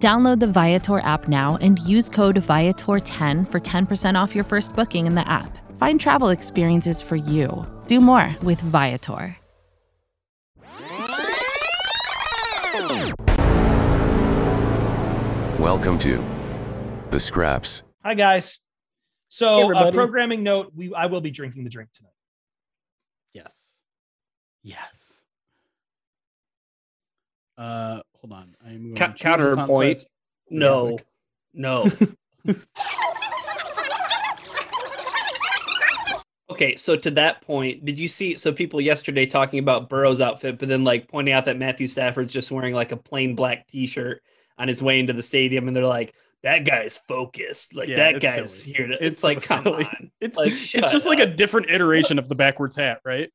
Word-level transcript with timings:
Download 0.00 0.40
the 0.40 0.46
Viator 0.46 1.00
app 1.00 1.28
now 1.28 1.58
and 1.60 1.78
use 1.78 2.08
code 2.08 2.36
Viator10 2.36 3.50
for 3.50 3.60
10% 3.60 4.14
off 4.18 4.34
your 4.34 4.44
first 4.44 4.74
booking 4.74 5.06
in 5.06 5.14
the 5.14 5.28
app. 5.28 5.58
Find 5.76 6.00
travel 6.00 6.30
experiences 6.30 7.02
for 7.02 7.16
you. 7.16 7.66
Do 7.86 8.00
more 8.00 8.34
with 8.42 8.58
Viator. 8.62 9.36
Welcome 15.58 15.98
to 15.98 16.24
the 17.10 17.20
Scraps. 17.20 17.82
Hi 18.02 18.14
guys. 18.14 18.58
So, 19.28 19.48
uh, 19.48 19.60
everybody. 19.64 19.94
programming 19.94 20.42
note: 20.42 20.72
we 20.74 20.94
I 20.94 21.04
will 21.06 21.20
be 21.20 21.30
drinking 21.30 21.64
the 21.64 21.70
drink 21.70 21.90
tonight. 21.92 22.14
Yes. 23.34 23.80
Yes. 24.62 25.22
Uh, 27.58 28.00
hold 28.20 28.32
on. 28.32 28.54
I'm 28.66 28.94
Ca- 28.94 29.08
to 29.08 29.14
change 29.14 29.38
the 29.38 29.56
font 29.56 29.68
counterpoint. 29.68 30.04
No, 30.50 30.98
no. 31.54 31.86
okay, 36.50 36.76
so 36.76 36.96
to 36.96 37.10
that 37.12 37.42
point, 37.42 37.84
did 37.84 37.98
you 37.98 38.08
see 38.08 38.36
so 38.36 38.52
people 38.52 38.80
yesterday 38.80 39.26
talking 39.26 39.58
about 39.58 39.88
Burrow's 39.88 40.20
outfit, 40.20 40.58
but 40.58 40.68
then 40.68 40.84
like 40.84 41.08
pointing 41.08 41.34
out 41.34 41.44
that 41.46 41.58
Matthew 41.58 41.86
Stafford's 41.86 42.32
just 42.32 42.50
wearing 42.50 42.74
like 42.74 42.92
a 42.92 42.96
plain 42.96 43.34
black 43.34 43.66
T-shirt 43.68 44.22
on 44.58 44.68
his 44.68 44.82
way 44.82 45.00
into 45.00 45.12
the 45.12 45.22
stadium, 45.22 45.68
and 45.68 45.76
they're 45.76 45.86
like, 45.86 46.14
"That 46.42 46.64
guy's 46.64 46.98
focused. 47.08 47.74
Like 47.74 47.88
Yeah, 47.88 47.96
that 47.96 48.16
it's 48.16 48.22
guy's 48.22 48.62
silly. 48.62 48.74
here 48.76 48.86
to." 48.88 48.94
It's, 48.94 49.02
It's 49.12 49.20
so 49.20 49.26
like, 49.28 49.42
come 49.42 49.62
silly. 49.64 49.84
on. 49.84 50.10
It's 50.20 50.38
Like, 50.38 50.52
it's 50.52 50.60
shut 50.60 50.90
just 50.92 51.06
like 51.06 51.20
a 51.20 51.26
different 51.26 51.70
iteration 51.70 52.18
of 52.18 52.28
the 52.28 52.34
backwards 52.34 52.76
hat, 52.76 53.00
right? 53.04 53.30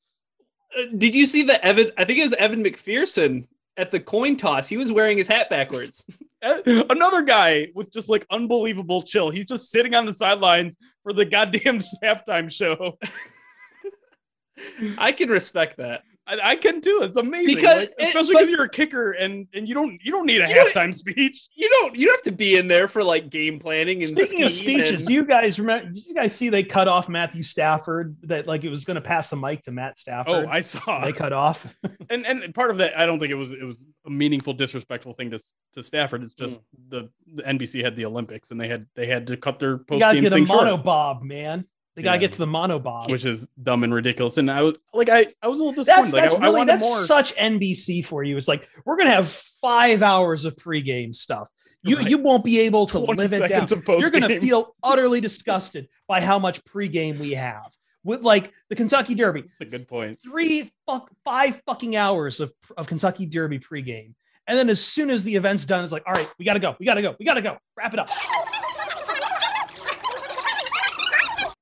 Uh, 0.78 0.84
Did 0.98 1.16
you 1.16 1.26
see 1.26 1.44
the 1.44 1.64
Evan? 1.66 1.92
I 1.98 2.06
think 2.06 2.20
it 2.20 2.24
was 2.24 2.34
Evan 2.34 2.64
McPherson 2.64 3.48
at 3.78 3.92
the 3.92 4.00
coin 4.00 4.36
toss. 4.38 4.68
He 4.68 4.78
was 4.78 4.92
wearing 4.92 5.18
his 5.18 5.28
hat 5.28 5.50
backwards. 5.50 6.06
Another 6.66 7.22
guy 7.22 7.70
with 7.74 7.92
just 7.92 8.10
like 8.10 8.26
unbelievable 8.30 9.02
chill. 9.02 9.30
He's 9.30 9.46
just 9.46 9.72
sitting 9.72 9.96
on 9.96 10.06
the 10.06 10.14
sidelines 10.14 10.78
for 11.04 11.14
the 11.14 11.26
goddamn 11.26 11.80
halftime 12.04 12.52
show. 12.52 12.98
I 14.98 15.12
can 15.12 15.30
respect 15.30 15.78
that. 15.78 16.04
I, 16.28 16.40
I 16.52 16.56
can 16.56 16.82
too. 16.82 17.00
It's 17.04 17.18
amazing. 17.18 17.56
Because 17.56 17.82
like, 17.82 17.94
especially 18.00 18.36
because 18.36 18.50
you're 18.50 18.64
a 18.64 18.70
kicker 18.70 19.12
and 19.12 19.48
and 19.54 19.68
you 19.68 19.74
don't 19.74 20.00
you 20.04 20.12
don't 20.12 20.26
need 20.26 20.42
a 20.42 20.48
You 20.48 20.56
don't- 20.56 20.74
halftime 20.74 20.94
speech. 20.96 21.48
You 21.56 21.70
don't. 21.70 21.96
You 21.96 22.08
don't 22.08 22.16
have 22.16 22.24
to 22.24 22.32
be 22.32 22.58
in 22.58 22.68
there 22.68 22.88
for 22.88 23.04
like 23.04 23.30
game 23.30 23.60
planning 23.60 24.04
and 24.04 24.18
Speaking 24.18 24.44
of 24.44 24.52
speeches, 24.52 25.02
and- 25.02 25.08
do 25.08 25.14
you 25.14 25.26
guys 25.26 25.60
remember? 25.60 25.92
Did 25.92 26.06
you 26.06 26.16
guys 26.16 26.34
see 26.34 26.50
they 26.50 26.64
cut 26.64 26.88
off 26.88 27.10
Matthew 27.10 27.44
Stafford? 27.44 28.16
That 28.24 28.48
like 28.48 28.64
it 28.64 28.70
was 28.70 28.86
going 28.86 28.96
to 28.96 29.02
pass 29.02 29.30
the 29.30 29.38
mic 29.38 29.62
to 29.64 29.72
Matt 29.72 29.92
oh, 29.92 30.00
Stafford. 30.00 30.46
Oh, 30.48 30.50
I 30.50 30.62
saw. 30.62 31.06
they 31.06 31.14
cut 31.14 31.34
off. 31.34 31.76
and 32.10 32.26
and 32.26 32.54
part 32.54 32.70
of 32.70 32.78
that 32.78 32.98
i 32.98 33.06
don't 33.06 33.20
think 33.20 33.32
it 33.32 33.36
was 33.36 33.52
it 33.52 33.64
was 33.64 33.82
a 34.06 34.10
meaningful 34.10 34.54
disrespectful 34.54 35.14
thing 35.14 35.32
to 35.32 35.40
to 35.74 35.82
stafford 35.82 36.24
it's 36.24 36.34
just 36.34 36.62
hmm. 36.76 36.90
the, 36.90 37.10
the 37.34 37.44
nbc 37.44 37.84
had 37.84 37.96
the 37.96 38.06
olympics 38.06 38.52
and 38.52 38.60
they 38.60 38.68
had 38.68 38.86
they 38.96 39.08
had 39.08 39.28
to 39.28 39.38
cut 39.38 39.60
their 39.60 39.72
You 39.72 39.86
post 39.88 40.02
game 40.02 40.22
get 40.22 40.34
a 40.34 40.36
thing 40.36 40.46
short 40.46 40.68
monobob, 40.68 41.22
man. 41.24 41.66
They 41.96 42.04
got 42.04 42.12
to 42.12 42.18
Yeah. 42.18 42.20
get 42.22 42.32
to 42.34 42.40
the 42.40 42.46
monobob. 42.46 43.10
which 43.10 43.24
is 43.26 43.48
dumb 43.62 43.84
and 43.84 43.94
ridiculous 43.94 44.38
and 44.38 44.52
i 44.52 44.62
was 44.62 44.78
like 44.94 45.08
i 45.10 45.28
i 45.42 45.48
was 45.48 45.60
a 45.60 45.64
little 45.64 45.72
disappointed 45.84 46.04
that's 46.04 46.14
like 46.14 46.24
that's 46.24 46.34
I, 46.36 46.38
I 46.38 46.42
really 46.42 46.58
wanted 46.58 46.74
that's 46.74 46.84
more 46.84 47.04
such 47.06 47.36
NBC 47.36 48.06
for 48.06 48.24
you. 48.24 48.36
It's 48.38 48.48
like 48.48 48.68
we're 48.86 48.98
gonna 48.98 49.12
have 49.12 49.30
five 49.62 50.04
hours 50.04 50.46
of 50.46 50.56
pregame 50.56 51.16
stuff. 51.16 51.48
You 51.84 51.98
Right. 51.98 52.10
you 52.10 52.18
won't 52.18 52.44
be 52.44 52.60
able 52.62 52.88
to 52.88 53.00
live 53.00 53.32
it 53.32 53.48
down. 53.48 53.68
You're 54.00 54.10
gonna 54.12 54.40
feel 54.42 54.76
utterly 54.84 55.22
disgusted 55.22 55.88
by 56.08 56.20
how 56.20 56.38
much 56.40 56.64
pregame 56.66 57.18
we 57.20 57.32
have. 57.34 57.72
With 58.04 58.22
like 58.22 58.52
the 58.70 58.76
Kentucky 58.76 59.16
Derby, 59.16 59.42
that's 59.44 59.62
a 59.62 59.66
good 59.66 59.88
point. 59.88 60.20
point 60.20 60.22
three 60.22 60.72
fuck 60.88 61.10
five 61.24 61.62
fucking 61.66 61.96
hours 61.96 62.40
of, 62.40 62.52
of 62.78 62.88
Kentucky 62.88 63.26
Derby 63.26 63.60
pregame. 63.60 64.14
And 64.48 64.58
then 64.60 64.70
as 64.70 64.84
soon 64.84 65.10
as 65.10 65.24
the 65.24 65.36
event's 65.36 65.66
done, 65.66 65.84
it's 65.84 65.92
like, 65.94 66.04
all 66.06 66.14
right, 66.14 66.30
we 66.38 66.46
gotta 66.46 66.60
go, 66.60 66.76
we 66.80 66.86
gotta 66.86 67.02
go, 67.02 67.16
we 67.20 67.26
gotta 67.26 67.42
go, 67.42 67.58
wrap 67.76 67.94
it 67.94 68.00
up. 68.00 68.10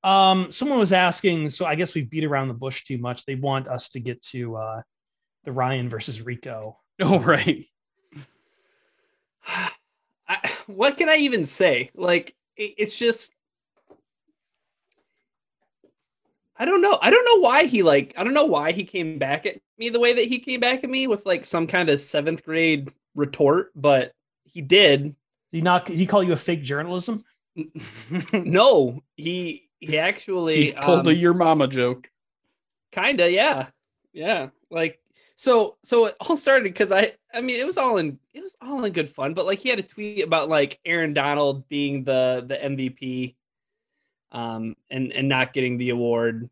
Um, 0.03 0.51
someone 0.51 0.79
was 0.79 0.91
asking, 0.93 1.49
so 1.49 1.65
I 1.65 1.75
guess 1.75 1.95
we 1.95 2.01
beat 2.01 2.25
around 2.25 2.49
the 2.49 2.53
bush 2.53 2.83
too 2.83 2.97
much. 2.97 3.25
They 3.25 3.35
want 3.35 3.67
us 3.67 3.89
to 3.91 3.99
get 3.99 4.21
to 4.27 4.55
uh 4.57 4.81
the 5.45 5.51
Ryan 5.51 5.89
versus 5.89 6.21
Rico. 6.21 6.79
oh 7.01 7.19
right 7.19 7.65
I, 10.27 10.51
what 10.67 10.95
can 10.97 11.09
I 11.09 11.15
even 11.17 11.43
say? 11.45 11.89
Like, 11.95 12.33
it- 12.55 12.75
it's 12.77 12.97
just. 12.97 13.33
I 16.55 16.65
don't 16.65 16.81
know. 16.81 16.97
I 17.01 17.09
don't 17.09 17.25
know 17.25 17.41
why 17.41 17.65
he 17.65 17.83
like. 17.83 18.13
I 18.17 18.23
don't 18.23 18.33
know 18.33 18.45
why 18.45 18.71
he 18.71 18.83
came 18.83 19.17
back 19.19 19.45
at 19.45 19.57
me 19.77 19.89
the 19.89 19.99
way 19.99 20.13
that 20.13 20.25
he 20.25 20.39
came 20.39 20.59
back 20.59 20.83
at 20.83 20.89
me 20.89 21.07
with 21.07 21.25
like 21.25 21.45
some 21.45 21.67
kind 21.67 21.89
of 21.89 21.99
seventh 21.99 22.43
grade 22.45 22.91
retort, 23.15 23.71
but 23.75 24.13
he 24.45 24.61
did. 24.61 25.03
Did 25.03 25.15
he 25.51 25.61
not 25.61 25.85
did 25.87 25.97
he 25.97 26.05
call 26.05 26.23
you 26.23 26.33
a 26.33 26.37
fake 26.37 26.61
journalism? 26.63 27.23
No, 28.33 29.01
he 29.15 29.69
he 29.85 29.97
actually 29.97 30.65
he 30.65 30.71
pulled 30.71 31.07
um, 31.07 31.13
a 31.13 31.15
your 31.15 31.33
mama 31.33 31.67
joke 31.67 32.09
Kinda, 32.93 33.31
yeah, 33.31 33.67
yeah. 34.13 34.49
Like 34.69 34.99
so, 35.35 35.77
so 35.83 36.05
it 36.05 36.15
all 36.19 36.37
started 36.37 36.65
because 36.65 36.91
I, 36.91 37.13
I 37.33 37.41
mean, 37.41 37.59
it 37.59 37.65
was 37.65 37.77
all 37.77 37.97
in, 37.97 38.19
it 38.35 38.43
was 38.43 38.55
all 38.61 38.85
in 38.85 38.93
good 38.93 39.09
fun. 39.09 39.33
But 39.33 39.47
like, 39.47 39.59
he 39.59 39.69
had 39.69 39.79
a 39.79 39.83
tweet 39.83 40.23
about 40.23 40.47
like 40.47 40.79
Aaron 40.85 41.13
Donald 41.13 41.67
being 41.67 42.03
the 42.03 42.45
the 42.47 42.55
MVP, 42.55 43.33
um, 44.31 44.75
and 44.91 45.11
and 45.11 45.27
not 45.27 45.53
getting 45.53 45.79
the 45.79 45.89
award. 45.89 46.49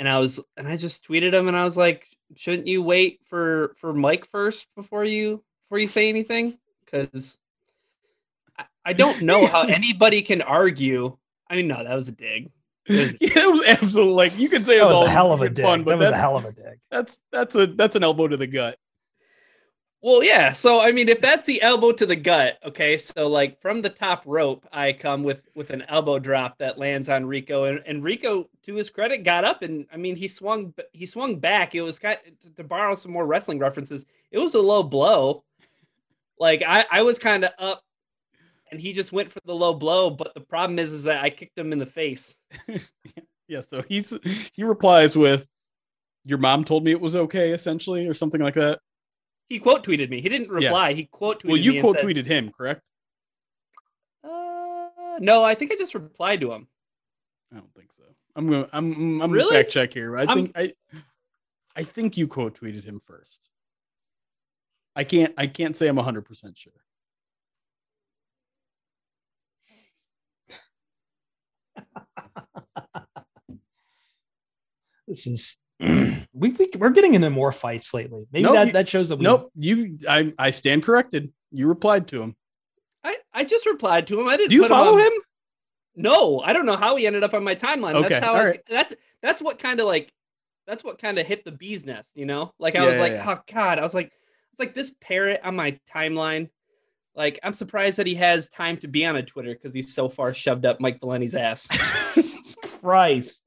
And 0.00 0.08
I 0.08 0.18
was, 0.18 0.40
and 0.56 0.66
I 0.66 0.76
just 0.76 1.06
tweeted 1.06 1.32
him, 1.32 1.46
and 1.46 1.56
I 1.56 1.64
was 1.64 1.76
like, 1.76 2.08
shouldn't 2.34 2.66
you 2.66 2.82
wait 2.82 3.20
for 3.26 3.76
for 3.78 3.94
Mike 3.94 4.26
first 4.26 4.66
before 4.74 5.04
you 5.04 5.44
before 5.66 5.78
you 5.78 5.86
say 5.86 6.08
anything? 6.08 6.58
Because 6.84 7.38
I, 8.58 8.64
I 8.84 8.92
don't 8.94 9.22
know 9.22 9.46
how 9.46 9.62
anybody 9.68 10.22
can 10.22 10.42
argue. 10.42 11.18
I 11.52 11.56
mean, 11.56 11.68
no, 11.68 11.84
that 11.84 11.94
was 11.94 12.08
a 12.08 12.12
dig. 12.12 12.50
It 12.86 12.96
was- 12.96 13.16
yeah, 13.20 13.44
it 13.44 13.52
was 13.52 13.64
absolutely 13.66 14.14
like 14.14 14.38
you 14.38 14.48
could 14.48 14.66
say 14.66 14.78
it 14.78 14.84
was, 14.84 14.92
was 14.92 15.00
all 15.02 15.06
a 15.06 15.10
hell 15.10 15.32
of 15.32 15.42
a 15.42 15.50
dig. 15.50 15.64
fun, 15.64 15.84
but 15.84 15.90
that 15.92 15.98
was 15.98 16.10
a 16.10 16.16
hell 16.16 16.36
of 16.36 16.44
a 16.46 16.52
dig. 16.52 16.80
that's 16.90 17.20
that's 17.30 17.54
a 17.54 17.66
that's 17.68 17.94
an 17.94 18.02
elbow 18.02 18.26
to 18.26 18.36
the 18.36 18.46
gut 18.48 18.76
Well, 20.00 20.24
yeah. 20.24 20.52
So 20.52 20.80
I 20.80 20.90
mean, 20.90 21.08
if 21.08 21.20
that's 21.20 21.46
the 21.46 21.62
elbow 21.62 21.92
to 21.92 22.06
the 22.06 22.16
gut, 22.16 22.58
okay. 22.64 22.98
So 22.98 23.28
like 23.28 23.60
from 23.60 23.82
the 23.82 23.88
top 23.88 24.24
rope, 24.26 24.66
I 24.72 24.94
come 24.94 25.22
with 25.22 25.46
with 25.54 25.70
an 25.70 25.82
elbow 25.88 26.18
drop 26.18 26.58
that 26.58 26.76
lands 26.78 27.08
on 27.08 27.24
Rico, 27.26 27.64
and, 27.64 27.80
and 27.86 28.02
Rico, 28.02 28.48
to 28.64 28.74
his 28.74 28.90
credit, 28.90 29.22
got 29.22 29.44
up 29.44 29.62
and 29.62 29.86
I 29.92 29.96
mean, 29.98 30.16
he 30.16 30.26
swung 30.26 30.74
he 30.92 31.06
swung 31.06 31.38
back. 31.38 31.76
It 31.76 31.82
was 31.82 32.00
kind 32.00 32.18
to, 32.40 32.50
to 32.54 32.64
borrow 32.64 32.96
some 32.96 33.12
more 33.12 33.26
wrestling 33.26 33.60
references. 33.60 34.04
It 34.32 34.38
was 34.40 34.56
a 34.56 34.60
low 34.60 34.82
blow. 34.82 35.44
Like 36.36 36.64
I 36.66 36.84
I 36.90 37.02
was 37.02 37.20
kind 37.20 37.44
of 37.44 37.52
up, 37.60 37.84
and 38.72 38.80
he 38.80 38.92
just 38.92 39.12
went 39.12 39.30
for 39.30 39.38
the 39.44 39.54
low 39.54 39.74
blow. 39.74 40.10
But 40.10 40.34
the 40.34 40.40
problem 40.40 40.78
is, 40.80 40.90
is 40.92 41.04
that 41.04 41.22
I 41.22 41.30
kicked 41.30 41.56
him 41.56 41.72
in 41.72 41.78
the 41.78 41.86
face. 41.86 42.38
yeah 43.48 43.60
so 43.60 43.82
he's 43.82 44.18
he 44.54 44.64
replies 44.64 45.14
with 45.16 45.46
your 46.24 46.38
mom 46.38 46.64
told 46.64 46.84
me 46.84 46.90
it 46.92 47.00
was 47.00 47.14
okay 47.14 47.50
essentially 47.50 48.06
or 48.08 48.14
something 48.14 48.40
like 48.40 48.54
that 48.54 48.78
He 49.48 49.58
quote 49.58 49.84
tweeted 49.84 50.08
me. 50.10 50.20
He 50.22 50.28
didn't 50.28 50.48
Yeah. 50.60 50.68
reply. 50.68 50.92
He 50.94 51.04
quote 51.06 51.42
tweeted 51.42 51.48
well 51.48 51.58
you 51.58 51.80
quote 51.80 51.98
tweeted 51.98 52.24
him 52.26 52.50
correct 52.50 52.82
Uh, 54.24 55.18
no, 55.20 55.42
I 55.44 55.54
think 55.54 55.72
I 55.72 55.76
just 55.76 55.94
replied 55.94 56.40
to 56.40 56.52
him. 56.52 56.66
I 57.52 57.56
don't 57.56 57.74
think 57.74 57.92
so. 57.92 58.04
I'm 58.36 58.48
gonna 58.48 58.68
I'm 58.72 59.20
I'm 59.20 59.30
Really? 59.30 59.50
gonna 59.50 59.62
fact 59.64 59.72
check 59.72 59.92
here. 59.92 60.16
I 60.16 60.20
I'm- 60.20 60.34
think 60.34 60.52
I 60.56 60.72
I 61.76 61.82
think 61.82 62.16
you 62.16 62.26
quote 62.28 62.58
tweeted 62.58 62.84
him 62.84 63.00
first. 63.04 63.48
I 64.96 65.04
can't 65.04 65.34
I 65.36 65.46
can't 65.46 65.76
say 65.76 65.88
I'm 65.88 65.96
100 65.96 66.22
percent 66.24 66.56
sure. 66.56 66.72
This 75.08 75.26
is 75.26 75.56
we, 75.80 76.18
we 76.32 76.66
we're 76.78 76.90
getting 76.90 77.14
into 77.14 77.28
more 77.30 77.52
fights 77.52 77.92
lately. 77.92 78.24
Maybe 78.32 78.44
No, 78.44 78.52
that, 78.52 78.68
you- 78.68 78.72
that 78.74 78.88
shows 78.88 79.08
that 79.08 79.16
we 79.16 79.24
Nope, 79.24 79.50
you 79.56 79.98
I 80.08 80.32
I 80.38 80.50
stand 80.52 80.84
corrected. 80.84 81.32
You 81.50 81.66
replied 81.68 82.08
to 82.08 82.22
him. 82.22 82.36
I, 83.04 83.16
I 83.34 83.44
just 83.44 83.66
replied 83.66 84.06
to 84.06 84.20
him. 84.20 84.28
I 84.28 84.36
didn't. 84.36 84.50
Do 84.50 84.56
you 84.56 84.62
put 84.62 84.70
follow 84.70 84.94
on- 84.94 85.00
him? 85.00 85.12
No, 85.94 86.40
I 86.40 86.52
don't 86.54 86.64
know 86.64 86.76
how 86.76 86.96
he 86.96 87.06
ended 87.06 87.22
up 87.22 87.34
on 87.34 87.44
my 87.44 87.54
timeline. 87.54 87.94
Okay, 87.96 88.08
That's 88.08 88.24
how 88.24 88.34
I 88.34 88.42
was, 88.42 88.50
right. 88.52 88.60
that's 88.68 88.94
that's 89.20 89.42
what 89.42 89.58
kind 89.58 89.78
of 89.80 89.86
like 89.86 90.10
that's 90.66 90.82
what 90.82 90.98
kind 90.98 91.18
of 91.18 91.26
hit 91.26 91.44
the 91.44 91.50
bee's 91.52 91.84
nest, 91.84 92.12
you 92.14 92.24
know? 92.24 92.54
Like 92.58 92.76
I 92.76 92.80
Yeah, 92.82 92.86
was 92.86 92.94
yeah, 92.94 93.00
like, 93.02 93.12
yeah. 93.12 93.34
oh 93.36 93.42
god, 93.52 93.78
I 93.78 93.82
was 93.82 93.92
like, 93.92 94.06
it's 94.52 94.60
like 94.60 94.74
this 94.74 94.94
parrot 95.00 95.40
on 95.44 95.56
my 95.56 95.78
timeline. 95.94 96.48
Like, 97.14 97.38
I'm 97.42 97.52
surprised 97.52 97.98
that 97.98 98.06
he 98.06 98.14
has 98.16 98.48
time 98.48 98.78
to 98.78 98.88
be 98.88 99.04
on 99.04 99.16
a 99.16 99.22
Twitter 99.22 99.52
because 99.52 99.74
he's 99.74 99.94
so 99.94 100.08
far 100.08 100.32
shoved 100.32 100.64
up 100.64 100.80
Mike 100.80 101.00
Valenti's 101.00 101.34
ass. 101.34 101.68
Christ. 102.80 103.42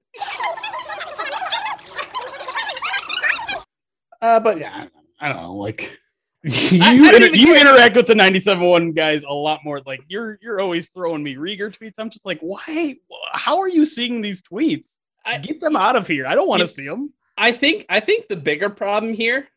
Uh, 4.22 4.40
but 4.40 4.60
yeah, 4.60 4.88
I 5.20 5.28
don't 5.28 5.42
know. 5.42 5.54
Like 5.56 6.00
you, 6.44 6.82
I 6.82 6.96
don't 6.96 7.24
inter- 7.24 7.36
you 7.36 7.56
interact 7.60 7.96
with 7.96 8.08
the 8.08 8.14
97.1 8.14 8.96
guys 8.96 9.24
a 9.24 9.34
lot 9.34 9.60
more. 9.64 9.82
Like 9.86 10.02
you're 10.08 10.40
you're 10.42 10.62
always 10.62 10.90
throwing 10.90 11.22
me 11.22 11.36
Rieger 11.36 11.76
tweets. 11.76 11.96
I'm 11.98 12.10
just 12.10 12.26
like, 12.26 12.40
why? 12.40 12.96
How 13.34 13.60
are 13.60 13.70
you 13.70 13.86
seeing 13.86 14.22
these 14.22 14.42
tweets? 14.42 14.88
I- 15.26 15.38
Get 15.38 15.60
them 15.60 15.76
out 15.76 15.96
of 15.96 16.08
here. 16.08 16.28
I 16.28 16.36
don't 16.36 16.48
want 16.48 16.62
to 16.62 16.68
see 16.68 16.88
them. 16.88 17.14
I 17.38 17.52
think 17.52 17.86
I 17.90 18.00
think 18.00 18.28
the 18.28 18.38
bigger 18.38 18.70
problem 18.70 19.14
here 19.14 19.48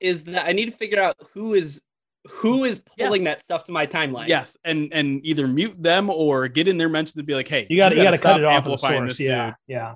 is 0.00 0.24
that 0.24 0.46
I 0.46 0.52
need 0.52 0.66
to 0.66 0.76
figure 0.76 1.00
out 1.00 1.16
who 1.32 1.54
is 1.54 1.82
who 2.30 2.64
is 2.64 2.82
pulling 2.98 3.22
Yes. 3.22 3.36
that 3.36 3.42
stuff 3.44 3.64
to 3.64 3.72
my 3.72 3.86
timeline. 3.86 4.28
Yes, 4.28 4.56
and 4.64 4.92
and 4.92 5.24
either 5.24 5.46
mute 5.46 5.80
them 5.82 6.10
or 6.10 6.48
get 6.48 6.68
in 6.68 6.78
their 6.78 6.88
mentions 6.88 7.16
and 7.16 7.26
be 7.26 7.34
like, 7.34 7.48
hey, 7.48 7.66
You 7.68 7.76
got 7.76 7.90
to 7.90 7.96
you 7.96 8.02
got 8.02 8.12
to 8.12 8.18
cut 8.18 8.40
it 8.40 8.44
off 8.44 8.66
of 8.66 8.72
the 8.72 8.76
source. 8.76 9.20
Yeah, 9.20 9.46
dude. 9.46 9.54
yeah. 9.68 9.94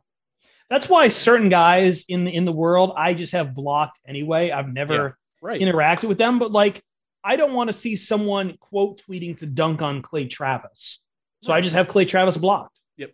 That's 0.69 0.89
why 0.89 1.09
certain 1.09 1.49
guys 1.49 2.05
in 2.09 2.25
the 2.25 2.35
in 2.35 2.45
the 2.45 2.53
world 2.53 2.93
I 2.97 3.15
just 3.15 3.33
have 3.33 3.55
blocked 3.55 3.99
anyway. 4.07 4.51
I've 4.51 4.73
never 4.73 5.19
right. 5.43 5.61
interacted 5.61 6.05
with 6.09 6.19
them, 6.19 6.39
but 6.39 6.53
like 6.53 6.81
I 7.25 7.37
don't 7.37 7.53
want 7.55 7.69
to 7.69 7.75
see 7.75 7.97
someone 7.97 8.57
quote 8.59 9.03
tweeting 9.03 9.37
to 9.39 9.47
dunk 9.47 9.83
on 9.83 10.01
Clay 10.01 10.27
Travis, 10.27 11.01
so 11.43 11.53
I 11.53 11.61
just 11.61 11.75
have 11.75 11.89
Clay 11.89 12.05
Travis 12.05 12.37
blocked. 12.37 12.79
Yep. 12.97 13.13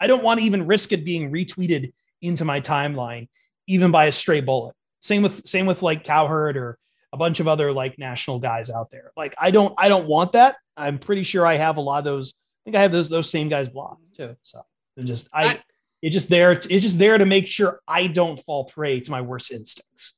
I 0.00 0.06
don't 0.06 0.22
want 0.24 0.40
to 0.40 0.46
even 0.46 0.66
risk 0.66 0.92
it 0.92 1.04
being 1.04 1.30
retweeted 1.30 1.92
into 2.22 2.44
my 2.44 2.60
timeline, 2.60 3.28
even 3.66 3.90
by 3.90 4.06
a 4.06 4.12
stray 4.12 4.40
bullet. 4.40 4.74
Same 5.02 5.22
with 5.22 5.46
same 5.46 5.66
with 5.66 5.82
like 5.82 6.04
Cowherd 6.04 6.56
or 6.56 6.78
a 7.14 7.16
bunch 7.16 7.38
of 7.38 7.46
other 7.46 7.72
like 7.72 7.96
national 7.96 8.40
guys 8.40 8.70
out 8.70 8.90
there. 8.90 9.12
Like 9.16 9.34
I 9.38 9.52
don't 9.52 9.72
I 9.78 9.88
don't 9.88 10.08
want 10.08 10.32
that. 10.32 10.56
I'm 10.76 10.98
pretty 10.98 11.22
sure 11.22 11.46
I 11.46 11.54
have 11.54 11.76
a 11.76 11.80
lot 11.80 11.98
of 11.98 12.04
those. 12.04 12.34
I 12.34 12.60
think 12.64 12.76
I 12.76 12.82
have 12.82 12.90
those 12.92 13.08
those 13.08 13.30
same 13.30 13.48
guys 13.48 13.68
blocked 13.68 14.16
too. 14.16 14.36
So 14.42 14.66
they're 14.96 15.06
just 15.06 15.28
I, 15.32 15.44
I- 15.46 15.60
it's 16.02 16.12
just 16.12 16.28
there 16.28 16.50
it's 16.52 16.66
just 16.66 16.98
there 16.98 17.16
to 17.16 17.24
make 17.24 17.46
sure 17.46 17.80
I 17.88 18.08
don't 18.08 18.38
fall 18.38 18.64
prey 18.64 19.00
to 19.00 19.10
my 19.10 19.20
worst 19.22 19.50
instincts. 19.52 20.14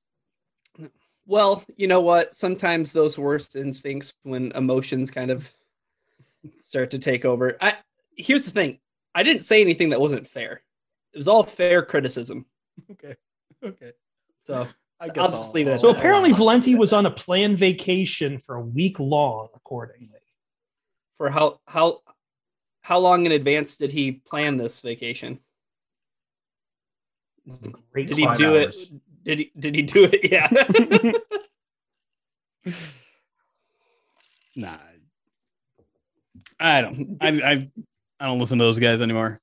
Well, 1.27 1.63
you 1.77 1.87
know 1.87 2.01
what? 2.01 2.35
Sometimes 2.35 2.93
those 2.93 3.19
worst 3.19 3.57
instincts 3.57 4.15
when 4.23 4.53
emotions 4.53 5.11
kind 5.11 5.31
of 5.31 5.53
start 6.63 6.91
to 6.93 6.99
take 6.99 7.25
over. 7.25 7.57
I 7.61 7.75
here's 8.17 8.47
the 8.47 8.53
thing. 8.53 8.79
I 9.15 9.23
didn't 9.23 9.43
say 9.45 9.61
anything 9.61 9.91
that 9.91 10.01
wasn't 10.01 10.27
fair. 10.27 10.63
It 11.13 11.19
was 11.19 11.29
all 11.29 11.43
fair 11.43 11.83
criticism. 11.83 12.47
Okay. 12.93 13.17
Okay. 13.65 13.93
So 14.41 14.67
I 15.01 15.09
guess 15.09 15.19
I'll 15.19 15.31
just 15.31 15.55
leave 15.55 15.69
it 15.69 15.79
So 15.79 15.93
that. 15.93 15.99
apparently 15.99 16.33
Valenti 16.33 16.75
was 16.75 16.93
on 16.93 17.05
a 17.07 17.11
planned 17.11 17.59
vacation 17.59 18.39
for 18.39 18.55
a 18.57 18.61
week 18.63 18.99
long, 18.99 19.49
accordingly. 19.55 20.09
for 21.19 21.31
how 21.31 21.61
how 21.67 22.01
how 22.83 22.99
long 22.99 23.27
in 23.27 23.33
advance 23.33 23.77
did 23.77 23.91
he 23.91 24.13
plan 24.13 24.57
this 24.57 24.81
vacation? 24.81 25.41
Great 27.93 28.09
Did 28.09 28.17
he 28.17 28.25
class 28.25 28.39
do 28.39 28.55
it? 28.57 28.77
Did 29.23 29.39
he 29.39 29.53
did 29.59 29.75
he 29.75 29.83
do 29.83 30.09
it? 30.11 30.31
Yeah. 30.33 30.49
Nah. 34.57 34.79
I 36.59 36.81
don't. 36.81 37.17
I 37.21 37.29
I 37.29 37.71
I 38.19 38.29
don't 38.29 38.39
listen 38.39 38.59
to 38.59 38.65
those 38.65 38.79
guys 38.79 39.03
anymore. 39.03 39.39